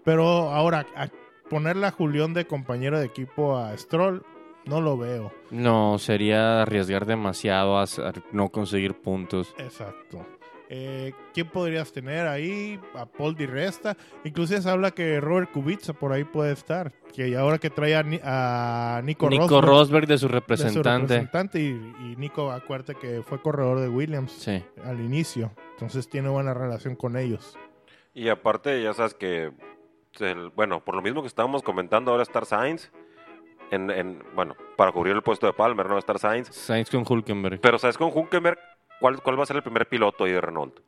Pero 0.04 0.24
ahora, 0.50 0.86
a 0.96 1.08
ponerle 1.50 1.86
a 1.86 1.90
Julián 1.90 2.34
de 2.34 2.46
compañero 2.46 2.98
de 2.98 3.06
equipo 3.06 3.56
a 3.56 3.76
Stroll, 3.76 4.22
no 4.66 4.80
lo 4.80 4.96
veo. 4.96 5.32
No, 5.50 5.98
sería 5.98 6.62
arriesgar 6.62 7.06
demasiado 7.06 7.78
a 7.78 7.84
no 8.32 8.48
conseguir 8.50 8.94
puntos. 8.94 9.54
Exacto. 9.58 10.24
Eh, 10.70 11.12
¿Quién 11.34 11.48
podrías 11.50 11.92
tener 11.92 12.26
ahí? 12.26 12.80
A 12.94 13.04
Paul 13.04 13.36
Di 13.36 13.44
Resta. 13.44 13.96
Inclusive 14.24 14.62
se 14.62 14.70
habla 14.70 14.90
que 14.92 15.20
Robert 15.20 15.52
Kubica 15.52 15.92
por 15.92 16.12
ahí 16.12 16.24
puede 16.24 16.52
estar. 16.52 16.90
Que 17.14 17.36
ahora 17.36 17.58
que 17.58 17.68
trae 17.68 17.94
a, 17.94 18.02
Ni- 18.02 18.18
a 18.24 19.00
Nico, 19.04 19.28
Nico 19.28 19.60
Rosberg 19.60 19.66
Rosberg 19.66 20.06
de 20.08 20.18
su 20.18 20.26
de 20.26 20.28
su 20.30 20.34
representante. 20.34 21.14
representante, 21.18 21.60
y, 21.60 21.68
y 21.68 22.16
Nico, 22.16 22.50
acuérdate 22.50 22.94
que 22.94 23.22
fue 23.22 23.40
corredor 23.42 23.80
de 23.80 23.88
Williams 23.88 24.32
Sí. 24.32 24.64
al 24.84 25.00
inicio. 25.00 25.52
Entonces 25.72 26.08
tiene 26.08 26.30
buena 26.30 26.54
relación 26.54 26.96
con 26.96 27.16
ellos. 27.18 27.56
Y 28.14 28.28
aparte, 28.30 28.82
ya 28.82 28.94
sabes 28.94 29.12
que, 29.14 29.52
el- 30.20 30.50
bueno, 30.50 30.80
por 30.84 30.94
lo 30.96 31.02
mismo 31.02 31.20
que 31.22 31.28
estábamos 31.28 31.62
comentando 31.62 32.10
ahora 32.10 32.22
Star 32.24 32.46
Sainz, 32.46 32.90
en, 33.70 33.90
en- 33.90 34.22
bueno, 34.34 34.54
para 34.76 34.92
cubrir 34.92 35.14
el 35.14 35.22
puesto 35.22 35.46
de 35.46 35.52
Palmer, 35.52 35.88
¿no? 35.88 35.98
Star 35.98 36.18
Sainz. 36.18 36.48
Sainz 36.54 36.90
con 36.90 37.04
Hulkenberg. 37.08 37.60
Pero, 37.60 37.78
¿sabes 37.78 37.96
con 37.98 38.10
Hulkenberg 38.12 38.58
cuál, 39.00 39.20
cuál 39.22 39.38
va 39.38 39.42
a 39.44 39.46
ser 39.46 39.56
el 39.56 39.62
primer 39.62 39.88
piloto 39.88 40.24
ahí 40.24 40.32
de 40.32 40.40
Renault? 40.40 40.78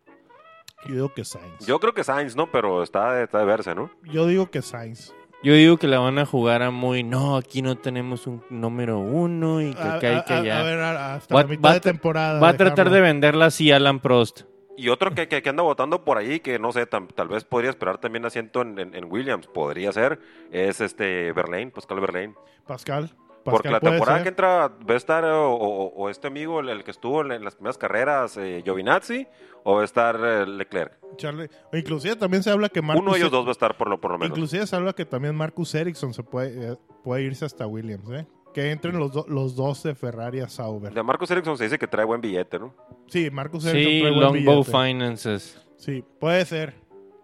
Yo 0.86 0.94
digo 0.94 1.14
que 1.14 1.24
Sainz. 1.24 1.66
Yo 1.66 1.80
creo 1.80 1.94
que 1.94 2.04
Sainz, 2.04 2.36
¿no? 2.36 2.50
Pero 2.52 2.82
está 2.82 3.12
de, 3.14 3.24
está 3.24 3.38
de 3.38 3.44
verse, 3.46 3.74
¿no? 3.74 3.90
Yo 4.04 4.26
digo 4.26 4.50
que 4.50 4.62
Sainz. 4.62 5.12
Yo 5.42 5.52
digo 5.54 5.76
que 5.76 5.86
la 5.86 5.98
van 5.98 6.18
a 6.18 6.26
jugar 6.26 6.62
a 6.62 6.70
muy, 6.70 7.02
no, 7.02 7.36
aquí 7.36 7.60
no 7.62 7.76
tenemos 7.76 8.26
un 8.26 8.42
número 8.50 8.98
uno 8.98 9.60
y 9.60 9.74
que 9.74 9.80
A, 9.82 9.94
acá 9.96 10.08
hay 10.08 10.14
a- 10.16 10.24
que 10.24 10.32
a- 10.32 10.38
allá. 10.38 10.60
a 10.60 10.62
ver, 10.62 10.80
hasta 10.80 11.34
Va- 11.34 11.42
la 11.42 11.46
mitad 11.48 11.62
va 11.64 11.70
a 11.70 11.74
de 11.74 11.80
tra- 11.80 11.82
temporada. 11.82 12.40
Va 12.40 12.48
a 12.50 12.56
tratar 12.56 12.90
de 12.90 13.00
venderla 13.00 13.46
así 13.46 13.70
Alan 13.70 14.00
Prost. 14.00 14.42
Y 14.76 14.88
otro 14.90 15.14
que, 15.14 15.26
que, 15.28 15.42
que 15.42 15.48
anda 15.48 15.62
votando 15.62 16.04
por 16.04 16.18
ahí, 16.18 16.40
que 16.40 16.58
no 16.58 16.70
sé, 16.72 16.88
tam- 16.88 17.08
tal 17.14 17.28
vez 17.28 17.44
podría 17.44 17.70
esperar 17.70 17.98
también 17.98 18.24
asiento 18.26 18.60
en, 18.62 18.78
en- 18.78 18.94
en 18.94 19.04
Williams, 19.10 19.46
podría 19.46 19.90
ser, 19.92 20.20
es 20.52 20.80
este 20.80 21.32
Verlaine, 21.32 21.70
Pascal 21.70 22.00
Verlaine. 22.00 22.34
Pascal. 22.66 23.14
Porque 23.42 23.70
la 23.70 23.78
temporada 23.78 24.16
ser. 24.18 24.22
que 24.24 24.28
entra 24.30 24.66
va 24.68 24.94
a 24.94 24.96
estar 24.96 25.24
o, 25.24 25.52
o- 25.54 25.94
o 25.94 26.10
este 26.10 26.26
amigo, 26.26 26.58
el, 26.60 26.68
el 26.68 26.82
que 26.82 26.90
estuvo 26.90 27.20
en, 27.22 27.44
las 27.44 27.54
primeras 27.54 27.78
carreras, 27.78 28.36
eh, 28.36 28.60
Giovinazzi, 28.64 29.26
o 29.62 29.76
va 29.76 29.82
a 29.82 29.84
estar 29.84 30.18
eh, 30.20 30.44
Leclerc. 30.46 30.98
Charlie- 31.16 31.48
Inclusive 31.72 32.16
también 32.16 32.42
se 32.42 32.50
habla 32.50 32.68
que 32.68 32.82
Marcus 32.82 33.02
Uno 33.02 33.12
de 33.12 33.18
ellos 33.20 33.30
dos 33.30 33.44
va 33.46 33.50
a 33.50 33.52
estar 33.52 33.76
por 33.78 33.88
lo, 33.88 34.00
por 34.00 34.10
lo 34.10 34.18
menos. 34.18 34.36
Inclusive 34.36 34.66
se 34.66 34.74
habla 34.74 34.92
que 34.94 35.06
también 35.06 35.36
Marcus 35.36 35.72
Ericsson 35.76 36.12
se 36.12 36.24
puede, 36.24 36.72
eh, 36.72 36.76
puede 37.04 37.22
irse 37.22 37.44
hasta 37.44 37.66
Williams, 37.68 38.10
¿eh? 38.10 38.26
Que 38.56 38.70
entren 38.70 38.98
los, 38.98 39.12
do- 39.12 39.26
los 39.28 39.54
dos 39.54 39.82
de 39.82 39.94
Ferrari 39.94 40.40
a 40.40 40.48
Sauber. 40.48 40.94
De 40.94 41.02
Marcos 41.02 41.30
Ericsson 41.30 41.58
se 41.58 41.64
dice 41.64 41.78
que 41.78 41.86
trae 41.86 42.06
buen 42.06 42.22
billete, 42.22 42.58
¿no? 42.58 42.74
Sí, 43.06 43.30
Marcus 43.30 43.66
Ericsson 43.66 43.92
Sí, 43.92 44.00
trae 44.00 44.10
buen 44.12 44.20
Longbow 44.22 44.64
billete. 44.64 44.88
Finances. 44.88 45.60
Sí, 45.76 46.02
puede 46.18 46.42
ser. 46.46 46.72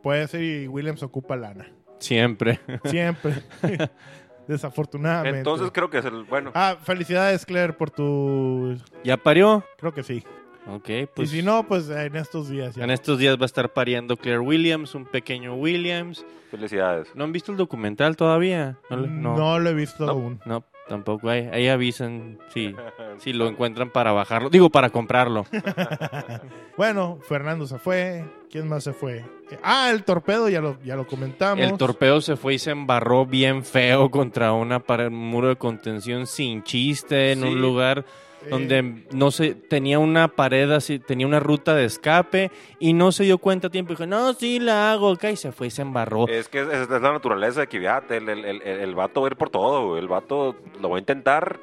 Puede 0.02 0.28
ser 0.28 0.42
y 0.42 0.68
Williams 0.68 1.02
ocupa 1.02 1.34
lana. 1.36 1.72
Siempre. 2.00 2.60
Siempre. 2.84 3.34
Desafortunadamente. 4.46 5.38
Entonces 5.38 5.70
creo 5.72 5.88
que 5.88 5.98
es 5.98 6.04
el, 6.04 6.24
bueno, 6.24 6.50
Ah, 6.54 6.76
felicidades, 6.82 7.46
Claire, 7.46 7.72
por 7.72 7.90
tu... 7.90 8.76
¿Ya 9.04 9.16
parió? 9.16 9.64
Creo 9.78 9.94
que 9.94 10.02
sí. 10.02 10.22
Ok, 10.66 10.88
pues 11.14 11.32
y 11.32 11.38
si 11.38 11.42
no, 11.42 11.66
pues 11.66 11.88
en 11.90 12.14
estos 12.14 12.48
días 12.48 12.76
ya. 12.76 12.84
en 12.84 12.90
estos 12.90 13.18
días 13.18 13.36
va 13.36 13.42
a 13.42 13.46
estar 13.46 13.72
pariendo 13.72 14.16
Claire 14.16 14.38
Williams, 14.38 14.94
un 14.94 15.06
pequeño 15.06 15.54
Williams. 15.54 16.24
felicidades. 16.50 17.08
¿No 17.16 17.24
han 17.24 17.32
visto 17.32 17.50
el 17.50 17.58
documental 17.58 18.16
todavía? 18.16 18.78
No, 18.90 18.96
no. 18.98 19.58
lo 19.58 19.70
he 19.70 19.74
visto 19.74 20.06
No. 20.06 20.12
aún. 20.12 20.40
No, 20.44 20.64
tampoco 20.92 21.28
hay. 21.30 21.48
Ahí 21.52 21.68
avisan 21.68 22.38
si, 22.52 22.74
si 23.18 23.32
lo 23.32 23.48
encuentran 23.48 23.90
para 23.90 24.12
bajarlo. 24.12 24.50
Digo, 24.50 24.70
para 24.70 24.90
comprarlo. 24.90 25.46
Bueno, 26.76 27.18
Fernando 27.28 27.66
se 27.66 27.78
fue. 27.78 28.24
¿Quién 28.50 28.66
más 28.68 28.84
se 28.84 28.92
fue? 28.94 29.24
Ah, 29.62 29.90
el 29.92 30.04
torpedo, 30.04 30.48
ya 30.48 30.60
lo, 30.62 30.82
ya 30.82 30.96
lo 30.96 31.06
comentamos. 31.06 31.62
El 31.64 31.76
torpedo 31.76 32.20
se 32.22 32.36
fue 32.36 32.54
y 32.54 32.58
se 32.58 32.70
embarró 32.70 33.26
bien 33.26 33.62
feo 33.62 34.10
contra 34.10 34.52
una 34.52 34.80
un 34.80 35.10
muro 35.10 35.48
de 35.48 35.56
contención 35.56 36.26
sin 36.26 36.62
chiste 36.62 37.32
en 37.32 37.42
Sí. 37.42 37.48
un 37.48 37.60
lugar 37.60 38.04
donde 38.50 39.04
no 39.12 39.30
se 39.30 39.54
tenía 39.54 39.98
una 39.98 40.28
pared 40.28 40.70
así, 40.70 40.98
tenía 40.98 41.26
una 41.26 41.40
ruta 41.40 41.74
de 41.74 41.84
escape 41.84 42.50
y 42.78 42.92
no 42.92 43.12
se 43.12 43.24
dio 43.24 43.38
cuenta 43.38 43.68
a 43.68 43.70
tiempo. 43.70 43.92
Dijo, 43.92 44.06
no, 44.06 44.32
sí 44.34 44.58
la 44.58 44.92
hago 44.92 45.12
acá 45.12 45.30
y 45.30 45.36
se 45.36 45.52
fue 45.52 45.68
y 45.68 45.70
se 45.70 45.82
embarró. 45.82 46.28
Es 46.28 46.48
que 46.48 46.60
es, 46.60 46.68
es 46.68 46.88
la 46.90 47.12
naturaleza 47.12 47.60
de 47.60 47.66
Kvyat. 47.68 48.10
El, 48.10 48.28
el, 48.28 48.44
el, 48.44 48.62
el 48.62 48.94
vato 48.94 49.20
va 49.22 49.28
a 49.28 49.30
ir 49.30 49.36
por 49.36 49.50
todo, 49.50 49.88
güey. 49.88 50.00
El 50.00 50.08
vato 50.08 50.56
lo 50.80 50.90
va 50.90 50.96
a 50.96 50.98
intentar 50.98 51.58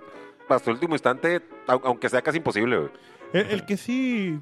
hasta 0.47 0.69
el 0.71 0.75
último 0.75 0.95
instante, 0.95 1.41
au- 1.67 1.81
aunque 1.83 2.09
sea 2.09 2.21
casi 2.21 2.37
imposible, 2.37 2.77
güey. 2.77 2.89
El, 3.33 3.51
el 3.51 3.65
que 3.65 3.77
sí 3.77 4.39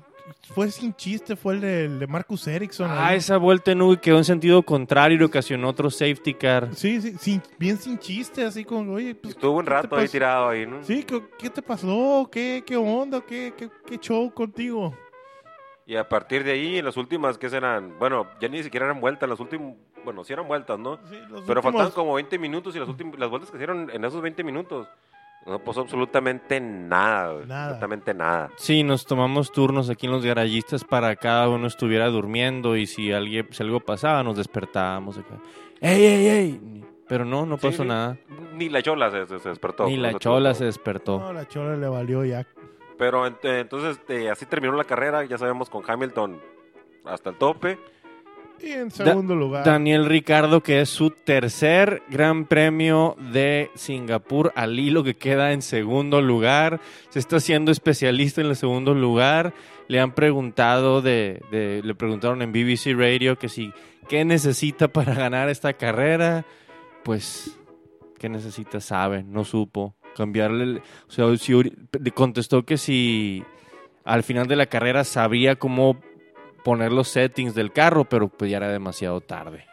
fue 0.54 0.72
sin 0.72 0.94
chiste 0.96 1.36
fue 1.36 1.56
el 1.56 1.62
de, 1.62 1.86
el 1.86 2.00
de 2.00 2.08
Marcus 2.08 2.48
Ericsson. 2.48 2.90
Ah, 2.90 3.08
ahí. 3.08 3.18
esa 3.18 3.38
vuelta 3.38 3.72
en 3.72 3.82
U 3.82 3.98
quedó 4.00 4.18
en 4.18 4.24
sentido 4.26 4.64
contrario 4.64 5.18
y 5.20 5.24
ocasionó 5.24 5.70
otro 5.70 5.90
safety 5.90 6.34
car. 6.34 6.70
Sí, 6.76 7.02
sí, 7.02 7.16
sin- 7.20 7.42
bien 7.60 7.78
sin 7.78 7.98
chiste, 8.00 8.44
así 8.44 8.64
como, 8.66 8.94
oye, 8.94 9.14
pues, 9.16 9.36
Estuvo 9.36 9.58
un 9.58 9.66
¿qué 9.66 9.70
te 9.70 9.76
rato 9.76 9.96
ahí 9.96 10.02
pasó? 10.04 10.12
tirado 10.12 10.50
ahí, 10.50 10.66
¿no? 10.66 10.84
Sí, 10.84 11.04
¿qué, 11.04 11.22
qué 11.38 11.50
te 11.50 11.62
pasó? 11.62 12.28
¿Qué, 12.32 12.64
qué 12.66 12.76
onda? 12.78 13.22
¿Qué, 13.22 13.54
qué, 13.58 13.70
qué 13.86 13.98
show 13.98 14.32
contigo? 14.34 14.94
Y 15.86 15.96
a 15.96 16.08
partir 16.10 16.44
de 16.44 16.52
ahí, 16.52 16.78
en 16.78 16.86
las 16.86 16.98
últimas, 16.98 17.38
que 17.38 17.50
serán? 17.50 17.94
Bueno, 17.98 18.28
ya 18.42 18.50
ni 18.50 18.62
siquiera 18.62 18.86
eran 18.88 19.00
vueltas, 19.00 19.30
las 19.30 19.40
últimas, 19.40 19.74
bueno, 20.04 20.24
sí 20.26 20.34
eran 20.34 20.48
vueltas, 20.48 20.78
¿no? 20.78 20.98
Sí, 21.10 21.16
los 21.30 21.42
Pero 21.44 21.60
últimos- 21.60 21.64
faltaban 21.64 21.92
como 21.92 22.14
20 22.16 22.38
minutos 22.38 22.76
y 22.76 22.80
las 22.80 22.90
últimas, 22.90 23.18
las 23.18 23.30
vueltas 23.30 23.50
que 23.52 23.58
hicieron 23.58 23.90
en 23.94 24.04
esos 24.04 24.22
20 24.22 24.44
minutos, 24.44 24.88
no 25.48 25.60
pasó 25.60 25.82
absolutamente 25.82 26.60
nada. 26.60 27.46
Nada. 27.46 27.64
Absolutamente 27.66 28.14
nada. 28.14 28.50
Sí, 28.58 28.84
nos 28.84 29.06
tomamos 29.06 29.52
turnos 29.52 29.90
aquí 29.90 30.06
en 30.06 30.12
los 30.12 30.26
garallistas 30.26 30.84
para 30.84 31.16
que 31.16 31.22
cada 31.22 31.50
uno 31.50 31.68
estuviera 31.68 32.08
durmiendo 32.08 32.76
y 32.76 32.86
si, 32.86 33.12
alguien, 33.12 33.48
si 33.52 33.64
algo 33.64 33.80
pasaba 33.80 34.24
nos 34.24 34.38
despertábamos 34.38 35.18
acá. 35.18 35.36
¡Ey, 35.82 36.04
ey, 36.06 36.28
ey! 36.28 36.84
Pero 37.08 37.24
no, 37.24 37.46
no 37.46 37.58
pasó 37.58 37.84
sí. 37.84 37.88
nada. 37.88 38.18
Ni 38.54 38.68
la 38.70 38.82
chola 38.82 39.10
se, 39.10 39.26
despertó. 39.50 39.88
Ni 39.88 39.96
la 39.98 40.14
chola 40.20 40.54
se 40.54 40.66
despertó. 40.66 41.20
No, 41.20 41.32
la 41.32 41.48
chola 41.48 41.78
le 41.78 41.88
valió 41.88 42.26
ya. 42.26 42.46
Pero 42.98 43.26
ent- 43.26 43.40
entonces, 43.44 44.00
eh, 44.10 44.30
así 44.30 44.46
terminó 44.46 44.74
la 44.74 44.84
carrera, 44.84 45.24
ya 45.24 45.38
sabemos, 45.38 45.70
con 45.70 45.84
Hamilton 45.88 46.42
hasta 47.06 47.30
el 47.30 47.38
tope. 47.38 47.80
Y 48.62 48.72
en 48.72 48.90
segundo 48.92 49.36
lugar, 49.36 49.64
Daniel 49.64 50.06
Ricardo, 50.06 50.62
que 50.62 50.82
es 50.82 50.90
su 50.90 51.12
tercer 51.12 52.02
gran 52.10 52.46
premio 52.46 53.16
de 53.32 53.70
Singapur 53.76 54.52
al 54.56 54.80
hilo 54.80 55.04
que 55.04 55.16
queda 55.16 55.52
en 55.54 55.62
segundo 55.62 56.22
lugar. 56.22 56.80
Se 57.10 57.20
está 57.20 57.38
haciendo 57.38 57.72
especialista 57.72 58.42
en 58.42 58.48
el 58.48 58.56
segundo 58.56 58.94
lugar. 58.94 59.54
Le 59.88 60.00
han 60.00 60.14
preguntado 60.14 61.02
de, 61.02 61.42
de- 61.52 61.82
le 61.84 61.96
preguntaron 61.96 62.42
en 62.42 62.52
BBC 62.52 62.94
Radio 62.98 63.38
que 63.38 63.48
si 63.50 63.72
qué 64.10 64.26
necesita 64.26 64.88
para 64.88 65.14
ganar 65.14 65.50
esta 65.50 65.74
carrera. 65.74 66.46
Pues, 67.04 67.58
¿qué 68.18 68.28
necesita? 68.30 68.82
Sabe, 68.82 69.24
no 69.24 69.44
supo. 69.46 69.96
Cambiarle, 70.16 70.64
el- 70.64 70.82
o 71.08 71.12
sea, 71.12 71.26
si 71.38 71.54
contestó 72.16 72.66
que 72.66 72.78
si 72.78 73.44
al 74.04 74.24
final 74.24 74.48
de 74.48 74.56
la 74.56 74.66
carrera 74.66 75.04
sabría 75.04 75.56
cómo 75.58 76.00
poner 76.68 76.92
los 76.92 77.08
settings 77.08 77.56
del 77.56 77.72
carro, 77.72 78.04
pero 78.04 78.28
pues 78.28 78.52
ya 78.52 78.58
era 78.58 78.68
demasiado 78.68 79.22
tarde. 79.22 79.64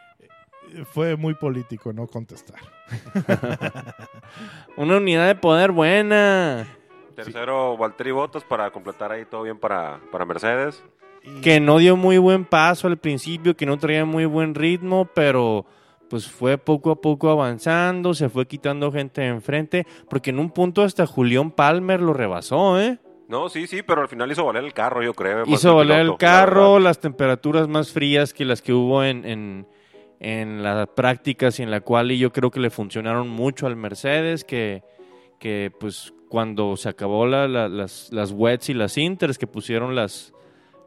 fue 0.93 1.17
muy 1.17 1.33
político 1.33 1.91
no 1.91 2.07
contestar. 2.07 2.59
Una 4.77 4.95
unidad 4.95 5.27
de 5.27 5.35
poder 5.35 5.73
buena. 5.73 6.65
Tercero, 7.13 7.75
Valtteri 7.75 8.11
Bottas 8.11 8.45
para 8.45 8.71
completar 8.71 9.11
ahí 9.11 9.25
todo 9.25 9.43
bien 9.43 9.57
para, 9.59 9.99
para 10.09 10.23
Mercedes. 10.23 10.81
Y- 11.21 11.41
Que 11.41 11.59
no 11.59 11.79
dio 11.79 11.97
muy 11.97 12.17
buen 12.17 12.45
paso 12.45 12.87
al 12.87 12.95
principio, 12.97 13.57
que 13.57 13.65
no 13.65 13.77
traía 13.77 14.05
muy 14.05 14.23
buen 14.23 14.55
ritmo, 14.55 15.09
pero 15.13 15.65
pues 16.09 16.27
fue 16.31 16.57
poco 16.57 16.91
a 16.91 17.01
poco 17.01 17.29
avanzando, 17.29 18.13
se 18.13 18.29
fue 18.29 18.45
quitando 18.47 18.89
gente 18.91 19.19
de 19.19 19.27
enfrente, 19.27 19.85
porque 20.09 20.29
en 20.29 20.39
un 20.39 20.49
punto 20.49 20.81
hasta 20.83 21.05
Julián 21.05 21.51
Palmer 21.51 21.99
lo 22.01 22.13
rebasó, 22.13 22.79
¿eh? 22.79 22.99
No, 23.27 23.49
sí, 23.49 23.65
sí, 23.67 23.81
pero 23.81 24.01
al 24.01 24.07
final 24.07 24.31
hizo 24.31 24.45
valer 24.45 24.63
el 24.63 24.73
carro, 24.73 25.01
yo 25.03 25.13
creo. 25.13 25.43
Hizo 25.47 25.75
valer 25.75 26.01
el 26.01 26.07
la 26.09 26.17
carro, 26.17 26.73
verdad. 26.73 26.83
las 26.83 26.99
temperaturas 26.99 27.67
más 27.67 27.91
frías 27.91 28.33
que 28.33 28.45
las 28.45 28.61
que 28.61 28.71
hubo 28.73 29.03
en, 29.03 29.25
en, 29.25 29.67
en 30.19 30.61
las 30.63 30.87
prácticas 30.89 31.59
y 31.59 31.63
en 31.63 31.71
la 31.71 31.81
cual 31.81 32.11
y 32.11 32.19
yo 32.19 32.31
creo 32.31 32.51
que 32.51 32.59
le 32.59 32.69
funcionaron 32.69 33.27
mucho 33.29 33.65
al 33.67 33.75
Mercedes, 33.75 34.43
que, 34.43 34.83
que 35.39 35.71
pues 35.79 36.13
cuando 36.29 36.75
se 36.77 36.89
acabó 36.89 37.25
la- 37.25 37.47
la- 37.47 37.67
las, 37.69 38.09
las 38.11 38.31
wets 38.31 38.69
y 38.69 38.73
las 38.73 38.97
inters 38.97 39.37
que 39.39 39.47
pusieron 39.47 39.95
las, 39.95 40.33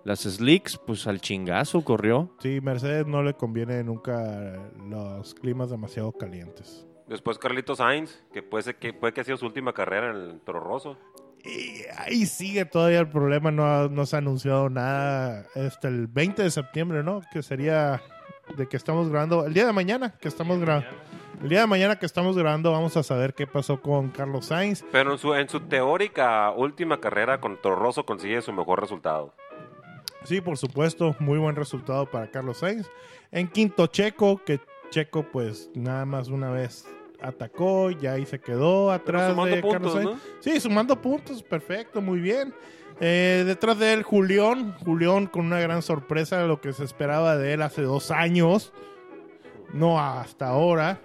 las 0.04 0.20
slicks, 0.20 0.78
pues 0.86 1.06
al 1.08 1.20
chingazo 1.20 1.82
corrió. 1.82 2.30
Sí, 2.38 2.60
Mercedes 2.60 3.06
no 3.06 3.22
le 3.24 3.34
conviene 3.34 3.82
nunca 3.82 4.70
los 4.88 5.34
climas 5.34 5.70
demasiado 5.70 6.12
calientes. 6.12 6.86
Después 7.08 7.38
Carlitos 7.38 7.78
Sainz, 7.78 8.22
que 8.32 8.42
puede, 8.42 8.62
ser 8.64 8.76
que 8.76 8.92
puede 8.92 9.12
que 9.14 9.22
ha 9.22 9.24
sido 9.24 9.38
su 9.38 9.46
última 9.46 9.72
carrera 9.72 10.10
en 10.10 10.16
el 10.16 10.40
Toro 10.40 10.60
Rosso. 10.60 10.98
Y 11.44 11.84
ahí 11.96 12.26
sigue 12.26 12.64
todavía 12.64 13.00
el 13.00 13.08
problema, 13.08 13.50
no, 13.50 13.88
no 13.88 14.06
se 14.06 14.16
ha 14.16 14.18
anunciado 14.18 14.68
nada 14.68 15.46
hasta 15.54 15.88
el 15.88 16.06
20 16.06 16.42
de 16.42 16.50
septiembre, 16.50 17.02
¿no? 17.02 17.20
Que 17.32 17.42
sería 17.42 18.02
de 18.56 18.66
que 18.66 18.76
estamos 18.76 19.08
grabando, 19.08 19.46
el 19.46 19.54
día 19.54 19.66
de 19.66 19.72
mañana 19.72 20.14
que 20.20 20.28
estamos 20.28 20.58
grabando. 20.58 20.88
El 21.42 21.48
día 21.48 21.60
de 21.60 21.66
mañana 21.68 21.96
que 21.96 22.06
estamos 22.06 22.36
grabando 22.36 22.72
vamos 22.72 22.96
a 22.96 23.04
saber 23.04 23.32
qué 23.32 23.46
pasó 23.46 23.80
con 23.80 24.08
Carlos 24.08 24.46
Sainz. 24.46 24.84
Pero 24.90 25.12
en 25.12 25.18
su, 25.18 25.34
en 25.34 25.48
su 25.48 25.60
teórica 25.60 26.50
última 26.50 27.00
carrera 27.00 27.40
con 27.40 27.60
Toro 27.62 27.76
Rosso 27.76 28.04
consigue 28.04 28.42
su 28.42 28.52
mejor 28.52 28.80
resultado. 28.80 29.34
Sí, 30.24 30.40
por 30.40 30.56
supuesto, 30.56 31.14
muy 31.20 31.38
buen 31.38 31.54
resultado 31.54 32.10
para 32.10 32.28
Carlos 32.28 32.58
Sainz. 32.58 32.90
En 33.30 33.46
quinto 33.46 33.86
Checo, 33.86 34.42
que 34.44 34.60
Checo 34.90 35.22
pues 35.30 35.70
nada 35.74 36.04
más 36.04 36.28
una 36.28 36.50
vez 36.50 36.86
atacó, 37.20 37.90
ya 37.90 38.12
ahí 38.12 38.26
se 38.26 38.40
quedó 38.40 38.90
atrás 38.90 39.30
sumando 39.30 39.56
de 39.56 39.62
puntos, 39.62 39.80
Carlos 39.80 39.92
Sainz. 39.92 40.10
¿no? 40.10 40.20
Sí, 40.40 40.60
sumando 40.60 41.00
puntos, 41.00 41.42
perfecto, 41.42 42.00
muy 42.00 42.20
bien. 42.20 42.54
Eh, 43.00 43.44
detrás 43.46 43.78
de 43.78 43.92
él, 43.92 44.02
Julián. 44.02 44.74
Julián 44.84 45.26
con 45.26 45.46
una 45.46 45.60
gran 45.60 45.82
sorpresa, 45.82 46.44
lo 46.46 46.60
que 46.60 46.72
se 46.72 46.84
esperaba 46.84 47.36
de 47.36 47.54
él 47.54 47.62
hace 47.62 47.82
dos 47.82 48.10
años. 48.10 48.72
No 49.72 50.00
hasta 50.00 50.48
ahora. 50.48 51.00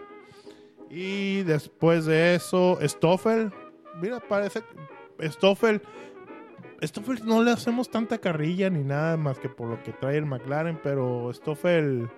Y 0.89 1.43
después 1.43 2.05
de 2.05 2.35
eso, 2.35 2.79
Stoffel. 2.81 3.51
Mira, 4.01 4.19
parece. 4.19 4.63
Stoffel. 5.21 5.81
Stoffel 6.81 7.25
no 7.25 7.43
le 7.43 7.51
hacemos 7.51 7.89
tanta 7.89 8.17
carrilla 8.17 8.69
ni 8.69 8.83
nada 8.83 9.15
más 9.17 9.39
que 9.39 9.49
por 9.49 9.69
lo 9.69 9.81
que 9.83 9.93
trae 9.93 10.17
el 10.17 10.25
McLaren, 10.25 10.79
pero 10.81 11.31
Stoffel 11.33 12.09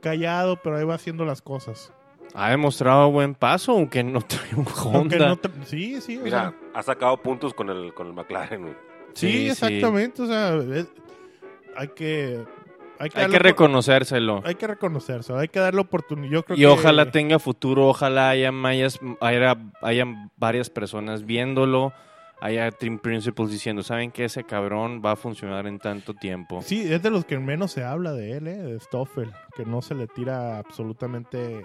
callado, 0.00 0.60
pero 0.62 0.76
ahí 0.76 0.84
va 0.84 0.94
haciendo 0.94 1.24
las 1.24 1.42
cosas. 1.42 1.92
Ha 2.34 2.50
demostrado 2.50 3.10
buen 3.10 3.34
paso, 3.34 3.72
aunque 3.72 4.02
no 4.02 4.20
trae 4.22 4.54
un 4.56 4.66
Aunque 4.94 5.16
Honda. 5.16 5.28
no 5.28 5.36
tra- 5.36 5.64
sí, 5.64 6.00
sí, 6.00 6.16
o 6.18 6.22
Mira, 6.22 6.50
sea, 6.50 6.54
ha 6.74 6.82
sacado 6.82 7.16
puntos 7.18 7.52
con 7.54 7.68
el, 7.70 7.92
con 7.94 8.06
el 8.06 8.12
McLaren. 8.14 8.74
sí, 9.14 9.48
exactamente, 9.50 10.22
o 10.22 10.26
sea, 10.26 10.54
es- 10.56 10.90
hay 11.76 11.88
que 11.88 12.42
hay 12.98 13.10
que, 13.10 13.20
Hay 13.20 13.26
reconocerlo. 13.26 14.42
hay 14.44 14.54
que 14.54 14.66
reconocerse, 14.68 15.32
hay 15.32 15.48
que 15.48 15.58
darle 15.58 15.80
oportunidad. 15.80 16.30
Yo 16.32 16.44
creo 16.44 16.56
Y 16.56 16.60
que- 16.60 16.66
ojalá 16.68 17.10
tenga 17.10 17.38
futuro, 17.40 17.88
ojalá 17.88 18.30
haya, 18.30 18.52
mayas- 18.52 19.00
haya, 19.20 19.56
hayan 19.80 20.30
varias 20.36 20.70
personas 20.70 21.24
viéndolo, 21.26 21.92
haya 22.40 22.70
Team 22.70 22.98
Principals 23.00 23.50
diciendo, 23.50 23.82
¿saben 23.82 24.12
que 24.12 24.26
ese 24.26 24.44
cabrón 24.44 25.02
va 25.04 25.12
a 25.12 25.16
funcionar 25.16 25.66
en 25.66 25.78
tanto 25.80 26.14
tiempo? 26.14 26.62
Sí, 26.62 26.92
es 26.92 27.02
de 27.02 27.10
los 27.10 27.24
que 27.24 27.38
menos 27.40 27.72
se 27.72 27.82
habla 27.82 28.12
de 28.12 28.36
él, 28.36 28.46
¿eh? 28.46 28.56
de 28.58 28.78
Stoffel, 28.78 29.32
que 29.56 29.64
no 29.64 29.82
se 29.82 29.94
le 29.96 30.06
tira 30.06 30.58
absolutamente 30.58 31.64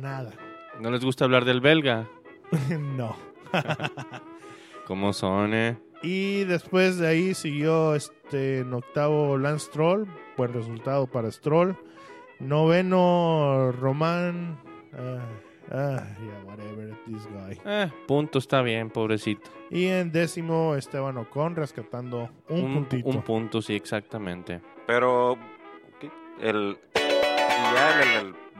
nada. 0.00 0.32
¿No 0.80 0.90
les 0.90 1.04
gusta 1.04 1.24
hablar 1.24 1.44
del 1.44 1.60
belga? 1.60 2.08
no. 2.96 3.16
¿Cómo 4.86 5.12
son, 5.12 5.54
eh? 5.54 5.76
Y 6.02 6.44
después 6.44 6.98
de 6.98 7.08
ahí 7.08 7.34
siguió 7.34 7.94
este 7.94 8.58
en 8.58 8.72
octavo 8.74 9.38
Lance 9.38 9.66
Stroll, 9.66 10.06
buen 10.36 10.52
resultado 10.52 11.06
para 11.06 11.30
Stroll. 11.30 11.76
Noveno 12.38 13.72
Román. 13.72 14.58
Ah, 14.92 15.18
ah, 15.72 16.04
yeah, 16.20 16.42
whatever, 16.44 16.94
this 17.06 17.26
guy. 17.26 17.58
Eh, 17.64 17.90
punto, 18.06 18.38
está 18.38 18.62
bien, 18.62 18.90
pobrecito. 18.90 19.50
Y 19.70 19.86
en 19.86 20.12
décimo 20.12 20.74
Esteban 20.76 21.16
Ocon 21.16 21.56
rescatando 21.56 22.28
un, 22.48 22.74
puntito. 22.74 23.08
un 23.08 23.22
punto, 23.22 23.62
sí, 23.62 23.74
exactamente. 23.74 24.60
Pero 24.86 25.38
el- 26.40 26.78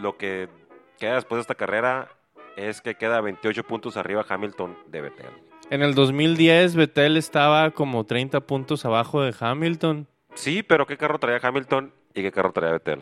lo 0.01 0.17
que 0.17 0.49
queda 0.99 1.15
después 1.15 1.37
de 1.39 1.41
esta 1.43 1.55
carrera 1.55 2.09
es 2.57 2.81
que 2.81 2.95
queda 2.95 3.21
28 3.21 3.65
puntos 3.65 3.97
arriba 3.97 4.25
Hamilton 4.29 4.77
de 4.89 5.01
Vettel. 5.03 5.27
En 5.71 5.83
el 5.83 5.95
2010, 5.95 6.75
Vettel 6.77 7.17
estaba 7.17 7.71
como 7.73 8.05
30 8.05 8.41
puntos 8.41 8.85
abajo 8.85 9.21
de 9.23 9.35
Hamilton. 9.39 10.07
Sí, 10.35 10.63
pero 10.63 10.87
¿qué 10.87 10.97
carro 10.97 11.19
traía 11.19 11.41
Hamilton 11.43 11.93
y 12.15 12.23
qué 12.23 12.31
carro 12.33 12.53
traía 12.53 12.73
Vettel? 12.73 13.01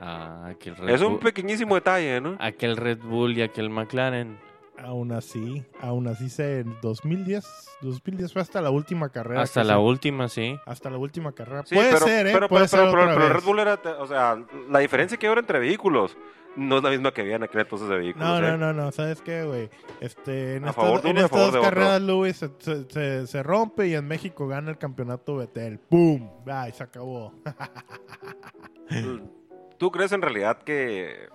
Ah, 0.00 0.46
aquel 0.50 0.76
Red 0.76 0.88
Es 0.94 1.00
un 1.02 1.14
Bull- 1.14 1.20
pequeñísimo 1.20 1.74
detalle, 1.74 2.20
¿no? 2.20 2.36
aquel 2.40 2.76
Red 2.76 2.98
Bull 2.98 3.36
y 3.36 3.42
aquel 3.42 3.70
McLaren. 3.70 4.38
Aún 4.78 5.12
así, 5.12 5.62
aún 5.82 6.06
así 6.08 6.30
se 6.30 6.60
en 6.60 6.74
2010, 6.80 7.44
2010 7.82 8.32
fue 8.32 8.40
hasta 8.40 8.62
la 8.62 8.70
última 8.70 9.10
carrera. 9.10 9.42
Hasta 9.42 9.62
la 9.62 9.74
se- 9.74 9.78
última, 9.80 10.28
sí. 10.28 10.58
Hasta 10.64 10.88
la 10.88 10.96
última 10.96 11.32
carrera. 11.32 11.64
Sí, 11.66 11.74
puede 11.74 11.92
pero, 11.92 12.06
ser, 12.06 12.26
¿eh? 12.28 12.30
Pero, 12.32 12.48
puede 12.48 12.66
pero, 12.66 12.68
ser 12.68 12.80
pero, 12.80 12.90
pero- 12.92 13.02
otra 13.02 13.14
pero 13.14 13.24
vez. 13.26 13.36
Red 13.36 13.44
Bull 13.44 13.58
era, 13.58 13.80
o 14.00 14.06
sea, 14.06 14.38
la 14.70 14.78
diferencia 14.78 15.18
que 15.18 15.26
hay 15.26 15.28
ahora 15.28 15.40
entre 15.42 15.58
vehículos 15.58 16.16
no 16.56 16.78
es 16.78 16.82
la 16.82 16.90
misma 16.90 17.12
que 17.12 17.20
había 17.22 17.36
en 17.36 17.42
aquel 17.44 17.60
entonces 17.62 17.88
de 17.88 17.96
vehículos. 17.98 18.28
No, 18.28 18.38
¿eh? 18.38 18.50
no, 18.50 18.56
no, 18.58 18.72
no, 18.72 18.92
¿sabes 18.92 19.20
qué, 19.22 19.44
güey? 19.44 19.70
Este, 20.00 20.56
en 20.56 20.64
A 20.64 20.70
estas, 20.70 20.84
favor 20.84 21.02
de 21.02 21.10
en 21.10 21.16
uno 21.16 21.20
y 21.20 21.22
a 21.22 21.26
estas 21.26 21.38
favor 21.38 21.46
dos 21.46 21.52
de 21.52 21.58
otro. 21.68 21.80
carreras, 21.80 22.02
Lewis 22.02 22.36
se, 22.36 22.50
se- 22.58 22.90
se- 22.90 23.26
se 23.26 23.42
rompe 23.42 23.88
y 23.88 23.94
en 23.94 24.06
México 24.06 24.46
gana 24.48 24.70
el 24.70 24.78
campeonato 24.78 25.36
Betel. 25.36 25.78
¡Pum! 25.78 26.28
¡Ay, 26.46 26.72
se 26.72 26.82
acabó! 26.82 27.32
¿Tú 29.78 29.90
crees 29.90 30.12
en 30.12 30.22
realidad 30.22 30.58
que... 30.62 31.28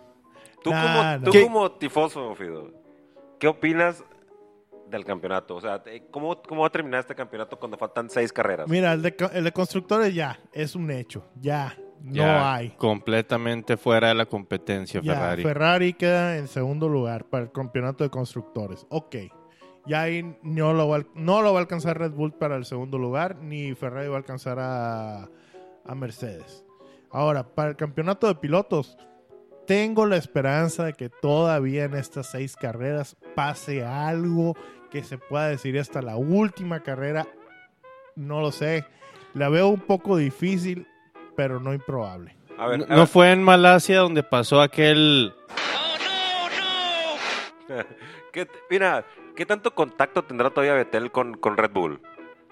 Tú, 0.63 0.71
Nah, 0.71 0.82
como, 0.82 1.04
no. 1.25 1.32
tú 1.32 1.43
como 1.43 1.71
tifoso, 1.73 2.36
Fido, 2.36 2.71
¿qué 3.39 3.47
opinas 3.47 4.04
del 4.89 5.06
campeonato? 5.06 5.56
O 5.56 5.62
sea, 5.62 5.82
te- 5.84 6.08
¿cómo, 6.10 6.41
¿cómo 6.41 6.62
va 6.62 6.67
a 6.67 6.71
terminar 6.71 7.01
este 7.01 7.13
campeonato 7.15 7.58
cuando 7.60 7.78
faltan 7.78 8.10
seis 8.10 8.34
carreras? 8.34 8.67
Mira, 8.67 8.93
el 8.93 9.01
de, 9.04 9.15
co- 9.15 9.30
el 9.32 9.43
de 9.43 9.51
constructores 9.51 10.13
ya, 10.13 10.39
es 10.51 10.75
un 10.75 10.89
hecho. 10.89 11.23
Ya, 11.39 11.78
no 12.01 12.23
hay. 12.23 12.71
Completamente 12.71 13.77
fuera 13.77 14.10
de 14.10 14.15
la 14.15 14.25
competencia, 14.25 15.01
Ya, 15.01 15.13
Ferrari. 15.13 15.43
Ferrari 15.43 15.93
queda 15.93 16.38
en 16.38 16.47
segundo 16.47 16.88
lugar 16.88 17.25
para 17.25 17.45
el 17.45 17.51
campeonato 17.51 18.03
de 18.03 18.10
constructores. 18.10 18.86
Ok. 18.89 19.15
Ya 19.88 20.01
ahí 20.01 20.36
no 20.41 20.73
lo, 20.73 20.88
va, 20.88 21.05
no 21.13 21.41
lo 21.41 21.53
va 21.53 21.60
a 21.60 21.62
alcanzar 21.62 21.99
Red 21.99 22.12
Bull 22.12 22.34
para 22.34 22.55
el 22.55 22.65
segundo 22.65 22.97
lugar, 22.97 23.38
ni 23.38 23.75
Ferrari 23.75 24.08
va 24.08 24.15
a 24.15 24.17
alcanzar 24.17 24.58
a, 24.60 25.29
a 25.86 25.95
Mercedes. 25.95 26.65
Ahora, 27.12 27.43
para 27.43 27.69
el 27.69 27.75
campeonato 27.75 28.27
de 28.27 28.36
pilotos, 28.36 28.97
tengo 29.67 30.05
la 30.05 30.17
esperanza 30.17 30.86
de 30.86 30.93
que 30.93 31.10
todavía 31.10 31.86
en 31.86 31.95
estas 31.95 32.31
seis 32.31 32.55
carreras 32.55 33.15
pase 33.36 33.86
algo 33.86 34.55
que 34.91 35.03
se 35.03 35.17
pueda 35.17 35.47
decir 35.47 35.77
hasta 35.79 36.01
la 36.01 36.17
última 36.17 36.81
carrera. 36.81 37.27
No 38.15 38.41
lo 38.41 38.51
sé. 38.51 38.86
La 39.34 39.49
veo 39.49 39.67
un 39.67 39.81
poco 39.81 40.17
difícil, 40.17 40.88
pero 41.36 41.60
no 41.60 41.74
improbable. 41.74 42.36
A 42.58 42.67
ver, 42.67 42.80
No, 42.80 42.86
a 42.86 42.89
no 42.89 42.95
ver, 42.98 43.08
fue 43.08 43.32
en 43.32 43.43
Malasia 43.43 44.00
donde 44.00 44.24
pasó 44.24 44.62
aquel... 44.62 45.34
¿qué- 48.32 48.48
mira, 48.69 49.06
¿qué 49.36 49.45
tanto 49.45 49.74
contacto 49.74 50.24
tendrá 50.24 50.50
todavía 50.50 50.74
Betel 50.74 51.12
con, 51.12 51.36
con 51.36 51.58
Red 51.58 51.71
Bull? 51.71 52.00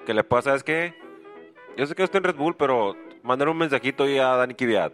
Que 0.05 0.13
le 0.13 0.23
pasa, 0.23 0.49
¿sabes 0.51 0.63
qué? 0.63 0.93
Yo 1.77 1.85
sé 1.85 1.95
que 1.95 2.03
estoy 2.03 2.19
en 2.19 2.25
Red 2.25 2.35
Bull, 2.35 2.55
pero 2.55 2.95
mandar 3.23 3.49
un 3.49 3.57
mensajito 3.57 4.03
ahí 4.03 4.17
a 4.19 4.27
Dani 4.35 4.53
Kvyat. 4.53 4.93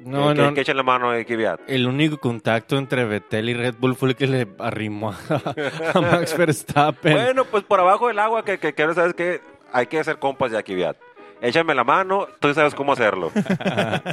No, 0.00 0.28
que, 0.28 0.34
no, 0.40 0.48
que, 0.50 0.54
que 0.54 0.60
eche 0.60 0.74
la 0.74 0.82
mano 0.84 1.10
a 1.10 1.24
Kvyat. 1.24 1.60
El 1.66 1.86
único 1.86 2.18
contacto 2.18 2.76
entre 2.78 3.04
Vettel 3.04 3.48
y 3.48 3.54
Red 3.54 3.74
Bull 3.78 3.96
fue 3.96 4.10
el 4.10 4.16
que 4.16 4.26
le 4.26 4.46
arrimó 4.58 5.10
a, 5.10 5.16
a 5.94 6.00
Max 6.00 6.36
Verstappen. 6.38 7.12
Bueno, 7.14 7.44
pues 7.44 7.64
por 7.64 7.80
abajo 7.80 8.08
del 8.08 8.18
agua, 8.18 8.44
que, 8.44 8.58
que, 8.58 8.74
que 8.74 8.82
ahora 8.82 8.94
sabes 8.94 9.14
que 9.14 9.40
hay 9.72 9.86
que 9.86 9.98
hacer 9.98 10.18
compas 10.18 10.52
de 10.52 10.62
Kvyat. 10.62 10.96
Échame 11.40 11.74
la 11.74 11.84
mano, 11.84 12.26
tú 12.40 12.52
sabes 12.52 12.74
cómo 12.74 12.92
hacerlo. 12.92 13.30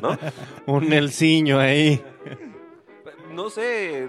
¿No? 0.01 0.17
Un 0.73 0.89
Nelsiño 0.89 1.59
ahí. 1.59 2.03
No 3.31 3.49
sé, 3.49 4.07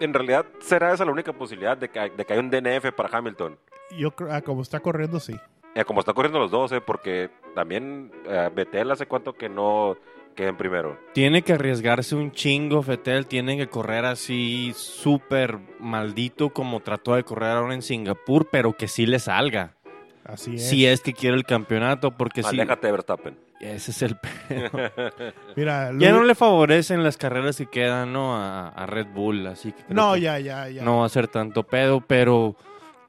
en 0.00 0.14
realidad 0.14 0.46
será 0.60 0.92
esa 0.92 1.04
la 1.04 1.12
única 1.12 1.32
posibilidad 1.32 1.76
de 1.76 1.88
que, 1.88 2.00
de 2.16 2.24
que 2.24 2.32
haya 2.32 2.40
un 2.40 2.50
DNF 2.50 2.92
para 2.92 3.16
Hamilton. 3.16 3.58
Yo 3.96 4.12
creo, 4.12 4.32
ah, 4.32 4.40
como 4.40 4.62
está 4.62 4.80
corriendo, 4.80 5.20
sí. 5.20 5.34
Eh, 5.74 5.84
como 5.84 6.00
están 6.00 6.14
corriendo 6.14 6.38
los 6.38 6.50
dos, 6.50 6.72
eh, 6.72 6.80
porque 6.80 7.30
también 7.54 8.10
eh, 8.26 8.50
Vettel 8.54 8.90
hace 8.90 9.06
cuánto 9.06 9.34
que 9.34 9.48
no 9.48 9.96
queden 10.34 10.56
primero. 10.56 10.98
Tiene 11.14 11.42
que 11.42 11.54
arriesgarse 11.54 12.14
un 12.14 12.32
chingo, 12.32 12.82
Vettel. 12.82 13.26
Tiene 13.26 13.56
que 13.56 13.68
correr 13.68 14.04
así 14.04 14.72
súper 14.74 15.58
maldito 15.78 16.50
como 16.50 16.80
trató 16.80 17.14
de 17.14 17.24
correr 17.24 17.50
ahora 17.50 17.74
en 17.74 17.82
Singapur, 17.82 18.48
pero 18.50 18.74
que 18.74 18.88
sí 18.88 19.06
le 19.06 19.18
salga. 19.18 19.76
Así 20.24 20.54
es. 20.54 20.68
Si 20.68 20.86
es 20.86 21.00
que 21.00 21.12
quiere 21.12 21.36
el 21.36 21.44
campeonato, 21.44 22.10
porque 22.12 22.42
sí. 22.42 22.48
Aléjate 22.50 22.86
de 22.86 22.92
Verstappen. 22.92 23.36
Ese 23.60 23.90
es 23.92 24.02
el 24.02 24.16
pedo. 24.16 24.70
Mira, 25.56 25.90
ya 25.98 26.10
no 26.12 26.22
le 26.24 26.34
favorecen 26.34 27.02
las 27.04 27.16
carreras 27.16 27.56
que 27.56 27.66
quedan, 27.66 28.12
¿no? 28.12 28.36
A, 28.36 28.68
a 28.68 28.86
Red 28.86 29.08
Bull, 29.14 29.46
así 29.46 29.72
que. 29.72 29.82
No, 29.94 30.14
que 30.14 30.20
ya, 30.22 30.38
ya, 30.38 30.68
ya. 30.68 30.82
No 30.84 30.98
va 31.00 31.06
a 31.06 31.08
ser 31.08 31.28
tanto 31.28 31.62
pedo, 31.64 32.00
pero 32.00 32.56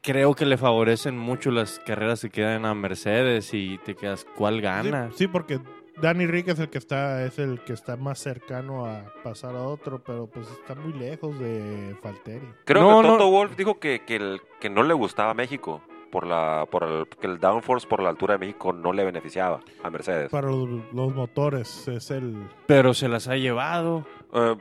creo 0.01 0.33
que 0.35 0.45
le 0.45 0.57
favorecen 0.57 1.17
mucho 1.17 1.49
las 1.51 1.79
carreras 1.79 2.21
que 2.21 2.29
quedan 2.29 2.65
a 2.65 2.73
Mercedes 2.75 3.53
y 3.53 3.77
te 3.79 3.95
quedas, 3.95 4.25
¿cuál 4.35 4.55
Sí, 4.55 4.61
gana? 4.61 5.09
sí, 5.15 5.27
porque 5.27 5.59
Danny 6.01 6.25
Rick 6.27 6.49
es 6.49 6.59
el 6.59 6.69
que 6.69 6.77
está, 6.77 7.23
es 7.25 7.39
el 7.39 7.61
que 7.63 7.73
está 7.73 7.95
más 7.95 8.19
cercano 8.19 8.85
a 8.85 9.05
pasar 9.23 9.55
a 9.55 9.63
otro, 9.63 10.03
pero 10.03 10.27
pues 10.27 10.47
está 10.49 10.75
muy 10.75 10.93
lejos 10.93 11.37
de 11.39 11.95
Falteri. 12.01 12.47
Creo 12.65 12.81
No, 12.81 13.01
que 13.01 13.07
no. 13.07 13.13
Toto 13.17 13.29
Wolf 13.31 13.55
dijo 13.55 13.79
que, 13.79 14.01
que, 14.05 14.15
el- 14.17 14.41
que 14.59 14.69
no 14.69 14.83
le 14.83 14.93
gustaba 14.93 15.33
México. 15.33 15.81
Por 16.13 16.27
la, 16.27 16.67
por 16.69 16.83
el, 16.83 17.07
que 17.19 17.25
el 17.25 17.39
downforce 17.39 17.87
por 17.87 17.99
la 17.99 18.09
altura 18.09 18.35
de 18.35 18.37
México 18.45 18.71
no 18.71 18.93
le 18.93 19.03
beneficiaba 19.03 19.59
a 19.81 19.89
Mercedes. 19.89 20.29
Para 20.29 20.47
los, 20.47 20.69
los 20.93 21.13
motores 21.15 21.87
es 21.87 22.11
el... 22.11 22.37
Pero 22.67 22.93
se 22.93 23.07
las 23.09 23.27
ha 23.27 23.35
llevado. 23.35 24.05
Eh, 24.31 24.55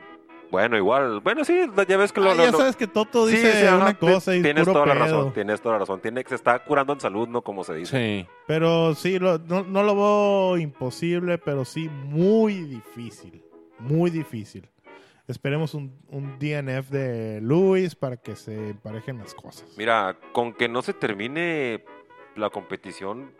bueno, 0.49 0.75
igual. 0.77 1.19
Bueno, 1.19 1.45
sí, 1.45 1.61
ya 1.87 1.97
ves 1.97 2.11
que 2.11 2.21
lo. 2.21 2.31
Ah, 2.31 2.35
lo- 2.35 2.43
ya 2.45 2.51
lo- 2.51 2.57
sabes 2.57 2.75
que 2.75 2.87
Toto 2.87 3.27
Sí, 3.27 3.35
dice 3.35 3.61
sí, 3.61 3.65
ajá, 3.67 3.75
una 3.77 3.93
ti- 3.93 4.05
cosa 4.13 4.35
y 4.35 4.41
tienes 4.41 4.63
puro 4.63 4.73
toda 4.73 4.85
la 4.87 4.93
pedo. 4.93 5.03
razón, 5.17 5.33
tienes 5.33 5.61
toda 5.61 5.73
la 5.75 5.79
razón. 5.79 5.99
Tiene, 5.99 6.23
se 6.27 6.35
está 6.35 6.57
curando 6.63 6.93
en 6.93 6.99
salud, 6.99 7.27
¿no? 7.27 7.41
Como 7.43 7.63
se 7.63 7.75
dice. 7.75 7.97
Sí. 8.23 8.27
Pero 8.47 8.93
sí, 8.95 9.19
lo- 9.19 9.37
no, 9.39 9.63
no 9.63 9.83
lo 9.83 9.95
veo 9.95 10.57
imposible, 10.57 11.37
pero 11.37 11.65
sí 11.65 11.87
muy 11.89 12.53
difícil. 12.65 13.43
Muy 13.79 14.09
difícil. 14.11 14.67
Esperemos 15.27 15.73
un, 15.73 15.97
un 16.09 16.37
DNF 16.37 16.89
de 16.89 17.39
Luis 17.41 17.95
para 17.95 18.17
que 18.17 18.35
se 18.35 18.69
emparejen 18.71 19.19
las 19.19 19.33
cosas. 19.33 19.65
Mira, 19.77 20.17
con 20.33 20.53
que 20.53 20.67
no 20.67 20.81
se 20.81 20.93
termine 20.93 21.83
la 22.35 22.49
competición 22.49 23.31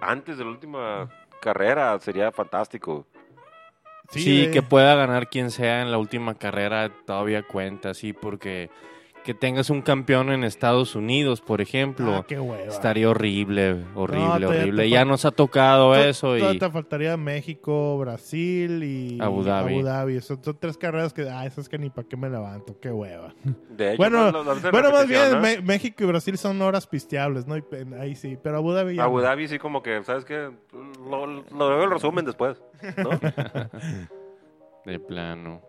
antes 0.00 0.38
de 0.38 0.44
la 0.44 0.50
última 0.50 1.10
carrera 1.40 1.98
sería 2.00 2.32
fantástico. 2.32 3.06
Sí, 4.10 4.44
eh, 4.44 4.50
que 4.50 4.62
pueda 4.62 4.94
ganar 4.94 5.28
quien 5.28 5.50
sea 5.50 5.82
en 5.82 5.90
la 5.90 5.98
última 5.98 6.34
carrera 6.34 6.90
todavía 7.04 7.42
cuenta, 7.42 7.94
sí, 7.94 8.12
porque 8.12 8.70
que 9.24 9.34
tengas 9.34 9.68
un 9.70 9.82
campeón 9.82 10.30
en 10.32 10.44
Estados 10.44 10.96
Unidos, 10.96 11.40
por 11.42 11.60
ejemplo, 11.60 12.14
ah, 12.16 12.24
qué 12.26 12.40
hueva. 12.40 12.64
estaría 12.72 13.08
horrible, 13.10 13.84
horrible, 13.94 14.38
te 14.40 14.46
horrible. 14.46 14.88
Ya 14.88 15.04
nos 15.04 15.24
ha 15.24 15.30
tocado 15.30 15.92
To- 15.92 15.96
eso 16.04 16.36
y 16.38 16.58
te 16.58 16.70
faltaría 16.70 17.16
México, 17.18 17.98
Brasil 17.98 18.82
y 18.82 19.20
Abu 19.20 19.42
Dhabi. 19.42 20.20
Son, 20.20 20.42
son 20.42 20.56
tres 20.58 20.78
carreras 20.78 21.12
que, 21.12 21.28
ah, 21.28 21.44
esas 21.44 21.68
que 21.68 21.78
ni 21.78 21.90
para 21.90 22.08
qué 22.08 22.16
me 22.16 22.30
levanto, 22.30 22.78
qué 22.80 22.90
hueva. 22.90 23.34
De 23.70 23.90
hecho, 23.90 23.98
Bueno, 23.98 24.24
no, 24.26 24.32
lo- 24.32 24.44
lo 24.44 24.50
hacen 24.52 24.70
Bueno, 24.70 24.90
más 24.90 25.06
bien 25.06 25.64
México 25.66 26.02
y 26.04 26.06
Brasil 26.06 26.38
son 26.38 26.60
horas 26.62 26.86
pisteables, 26.86 27.46
¿no? 27.46 27.56
Y 27.56 27.64
ahí 28.00 28.14
sí, 28.16 28.38
pero 28.42 28.56
Abu 28.56 28.72
Dhabi 28.72 28.96
ya. 28.96 29.04
Abu 29.04 29.18
no. 29.18 29.22
Dhabi 29.22 29.48
sí 29.48 29.58
como 29.58 29.82
que, 29.82 30.02
¿sabes 30.02 30.24
qué? 30.24 30.50
Lo, 31.08 31.26
lo 31.26 31.68
veo 31.68 31.84
el 31.84 31.90
resumen 31.90 32.24
después, 32.24 32.60
¿no? 32.96 33.10
de 34.86 34.98
plano. 34.98 35.60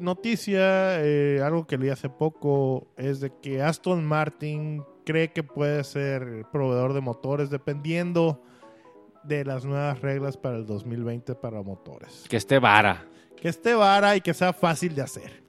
Noticia, 0.00 1.04
eh, 1.04 1.40
algo 1.42 1.66
que 1.66 1.78
leí 1.78 1.90
hace 1.90 2.08
poco, 2.08 2.86
es 2.96 3.20
de 3.20 3.32
que 3.42 3.62
Aston 3.62 4.04
Martin 4.04 4.82
cree 5.04 5.32
que 5.32 5.42
puede 5.42 5.84
ser 5.84 6.44
proveedor 6.52 6.92
de 6.92 7.00
motores 7.00 7.50
dependiendo 7.50 8.42
de 9.24 9.44
las 9.44 9.64
nuevas 9.64 10.00
reglas 10.00 10.36
para 10.36 10.56
el 10.56 10.66
2020 10.66 11.34
para 11.34 11.62
motores. 11.62 12.24
Que 12.28 12.36
esté 12.36 12.58
vara. 12.58 13.06
Que 13.40 13.48
esté 13.48 13.74
vara 13.74 14.16
y 14.16 14.20
que 14.20 14.34
sea 14.34 14.52
fácil 14.52 14.94
de 14.94 15.02
hacer. 15.02 15.42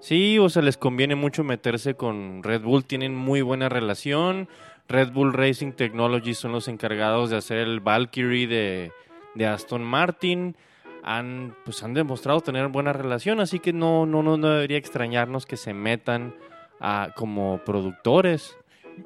Sí, 0.00 0.38
o 0.38 0.48
sea, 0.48 0.62
les 0.62 0.76
conviene 0.76 1.14
mucho 1.14 1.44
meterse 1.44 1.94
con 1.94 2.42
Red 2.42 2.62
Bull, 2.62 2.84
tienen 2.84 3.14
muy 3.14 3.40
buena 3.40 3.68
relación. 3.68 4.48
Red 4.88 5.12
Bull 5.12 5.32
Racing 5.32 5.72
Technology 5.72 6.34
son 6.34 6.52
los 6.52 6.68
encargados 6.68 7.30
de 7.30 7.36
hacer 7.36 7.58
el 7.58 7.80
Valkyrie 7.80 8.46
de, 8.46 8.92
de 9.34 9.46
Aston 9.46 9.82
Martin. 9.82 10.56
Han, 11.06 11.54
pues 11.66 11.82
han 11.82 11.92
demostrado 11.92 12.40
tener 12.40 12.68
buena 12.68 12.94
relación, 12.94 13.38
así 13.38 13.60
que 13.60 13.74
no, 13.74 14.06
no, 14.06 14.22
no, 14.22 14.38
no 14.38 14.48
debería 14.48 14.78
extrañarnos 14.78 15.44
que 15.44 15.58
se 15.58 15.74
metan 15.74 16.34
a, 16.80 17.10
como 17.14 17.60
productores. 17.64 18.56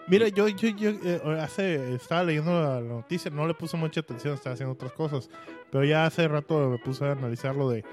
Mira, 0.06 0.28
yo, 0.28 0.46
yo, 0.48 0.68
yo 0.68 0.90
eh, 0.90 1.20
hace, 1.40 1.94
estaba 1.94 2.22
leyendo 2.22 2.52
la, 2.52 2.80
la 2.80 2.88
noticia, 2.88 3.30
no 3.32 3.48
le 3.48 3.54
puse 3.54 3.76
mucha 3.76 4.00
atención, 4.00 4.34
estaba 4.34 4.54
haciendo 4.54 4.74
otras 4.74 4.92
cosas, 4.92 5.28
pero 5.72 5.84
ya 5.84 6.06
hace 6.06 6.28
rato 6.28 6.70
me 6.70 6.78
puse 6.78 7.04
a 7.04 7.12
analizar 7.12 7.56
lo 7.56 7.68
de, 7.70 7.84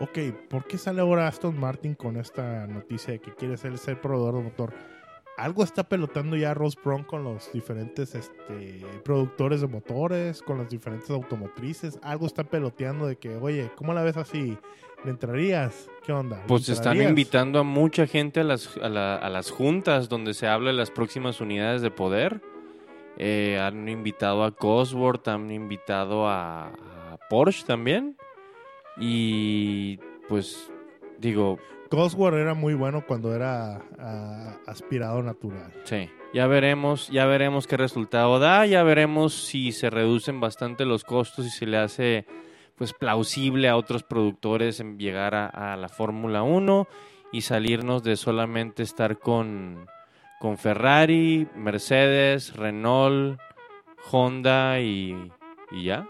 ok, 0.00 0.18
¿por 0.48 0.64
qué 0.64 0.78
sale 0.78 1.02
ahora 1.02 1.28
Aston 1.28 1.58
Martin 1.58 1.94
con 1.94 2.16
esta 2.16 2.66
noticia 2.66 3.12
de 3.12 3.20
que 3.20 3.34
quiere 3.34 3.56
ser, 3.56 3.76
ser 3.78 4.00
proveedor 4.00 4.36
de 4.36 4.42
motor? 4.42 4.74
Algo 5.36 5.64
está 5.64 5.82
pelotando 5.82 6.36
ya 6.36 6.54
Ross 6.54 6.76
Brown 6.82 7.02
con 7.02 7.24
los 7.24 7.50
diferentes 7.52 8.14
este, 8.14 8.84
productores 9.04 9.60
de 9.60 9.66
motores, 9.66 10.40
con 10.42 10.58
las 10.58 10.70
diferentes 10.70 11.10
automotrices. 11.10 11.98
Algo 12.02 12.26
está 12.26 12.44
peloteando 12.44 13.06
de 13.06 13.16
que, 13.16 13.34
oye, 13.36 13.70
¿cómo 13.74 13.92
la 13.94 14.02
ves 14.04 14.16
así? 14.16 14.56
¿Le 15.04 15.10
entrarías? 15.10 15.88
¿Qué 16.06 16.12
onda? 16.12 16.36
¿Le 16.36 16.42
Pues 16.46 16.68
están 16.68 17.00
invitando 17.02 17.58
a 17.58 17.62
mucha 17.64 18.06
gente 18.06 18.40
a 18.40 18.44
las, 18.44 18.76
a, 18.78 18.88
la- 18.88 19.16
a 19.16 19.28
las 19.28 19.50
juntas 19.50 20.08
donde 20.08 20.34
se 20.34 20.46
habla 20.46 20.70
de 20.70 20.76
las 20.76 20.90
próximas 20.92 21.40
unidades 21.40 21.82
de 21.82 21.90
poder. 21.90 22.40
Eh, 23.18 23.58
han 23.60 23.88
invitado 23.88 24.44
a 24.44 24.52
Cosworth, 24.52 25.26
han 25.28 25.50
invitado 25.50 26.28
a, 26.28 26.68
a 26.68 27.18
Porsche 27.28 27.64
también. 27.66 28.16
Y 28.98 29.98
pues 30.28 30.70
digo, 31.18 31.58
Cosworth 31.94 32.36
era 32.36 32.54
muy 32.54 32.74
bueno 32.74 33.04
cuando 33.06 33.34
era 33.34 33.82
ah, 33.98 34.56
aspirado 34.66 35.22
natural. 35.22 35.72
Sí, 35.84 36.10
ya 36.32 36.46
veremos, 36.46 37.08
ya 37.08 37.26
veremos 37.26 37.66
qué 37.66 37.76
resultado 37.76 38.38
da, 38.38 38.66
ya 38.66 38.82
veremos 38.82 39.34
si 39.34 39.72
se 39.72 39.90
reducen 39.90 40.40
bastante 40.40 40.84
los 40.84 41.04
costos 41.04 41.46
y 41.46 41.50
se 41.50 41.66
le 41.66 41.78
hace 41.78 42.26
pues 42.76 42.92
plausible 42.92 43.68
a 43.68 43.76
otros 43.76 44.02
productores 44.02 44.80
en 44.80 44.98
llegar 44.98 45.34
a, 45.34 45.46
a 45.46 45.76
la 45.76 45.88
Fórmula 45.88 46.42
1 46.42 46.88
y 47.32 47.42
salirnos 47.42 48.02
de 48.02 48.16
solamente 48.16 48.82
estar 48.82 49.18
con, 49.18 49.86
con 50.40 50.58
Ferrari, 50.58 51.48
Mercedes, 51.54 52.54
Renault, 52.56 53.40
Honda 54.10 54.80
y, 54.80 55.30
y 55.70 55.84
ya. 55.84 56.08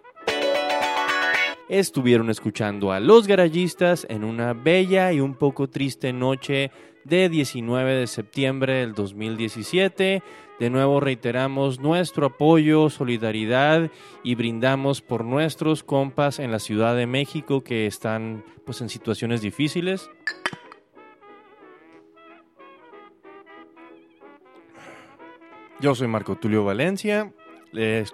Estuvieron 1.68 2.28
escuchando 2.28 2.92
a 2.92 3.00
los 3.00 3.26
garayistas 3.26 4.06
en 4.10 4.22
una 4.22 4.52
bella 4.52 5.12
y 5.12 5.20
un 5.20 5.34
poco 5.34 5.68
triste 5.68 6.12
noche 6.12 6.70
de 7.04 7.30
19 7.30 7.94
de 7.94 8.06
septiembre 8.06 8.74
del 8.74 8.92
2017. 8.92 10.22
De 10.60 10.70
nuevo 10.70 11.00
reiteramos 11.00 11.80
nuestro 11.80 12.26
apoyo, 12.26 12.90
solidaridad 12.90 13.90
y 14.22 14.34
brindamos 14.34 15.00
por 15.00 15.24
nuestros 15.24 15.82
compas 15.82 16.38
en 16.38 16.52
la 16.52 16.58
Ciudad 16.58 16.94
de 16.94 17.06
México 17.06 17.64
que 17.64 17.86
están 17.86 18.44
pues 18.66 18.82
en 18.82 18.90
situaciones 18.90 19.40
difíciles. 19.40 20.10
Yo 25.80 25.94
soy 25.94 26.08
Marco 26.08 26.36
Tulio 26.36 26.62
Valencia. 26.62 27.32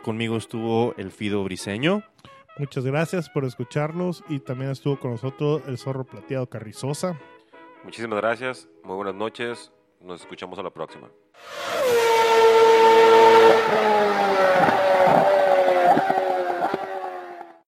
Conmigo 0.03 0.37
estuvo 0.37 0.95
el 0.97 1.11
Fido 1.11 1.45
Briseño. 1.45 2.05
Muchas 2.61 2.85
gracias 2.85 3.31
por 3.31 3.47
escucharnos 3.47 4.23
y 4.29 4.39
también 4.39 4.71
estuvo 4.71 5.01
con 5.01 5.13
nosotros 5.13 5.63
el 5.67 5.79
zorro 5.79 6.05
plateado 6.05 6.47
Carrizosa. 6.47 7.19
Muchísimas 7.85 8.19
gracias, 8.19 8.69
muy 8.85 8.97
buenas 8.97 9.15
noches, 9.15 9.73
nos 9.99 10.21
escuchamos 10.21 10.59
a 10.59 10.63
la 10.63 10.69
próxima. 10.69 11.09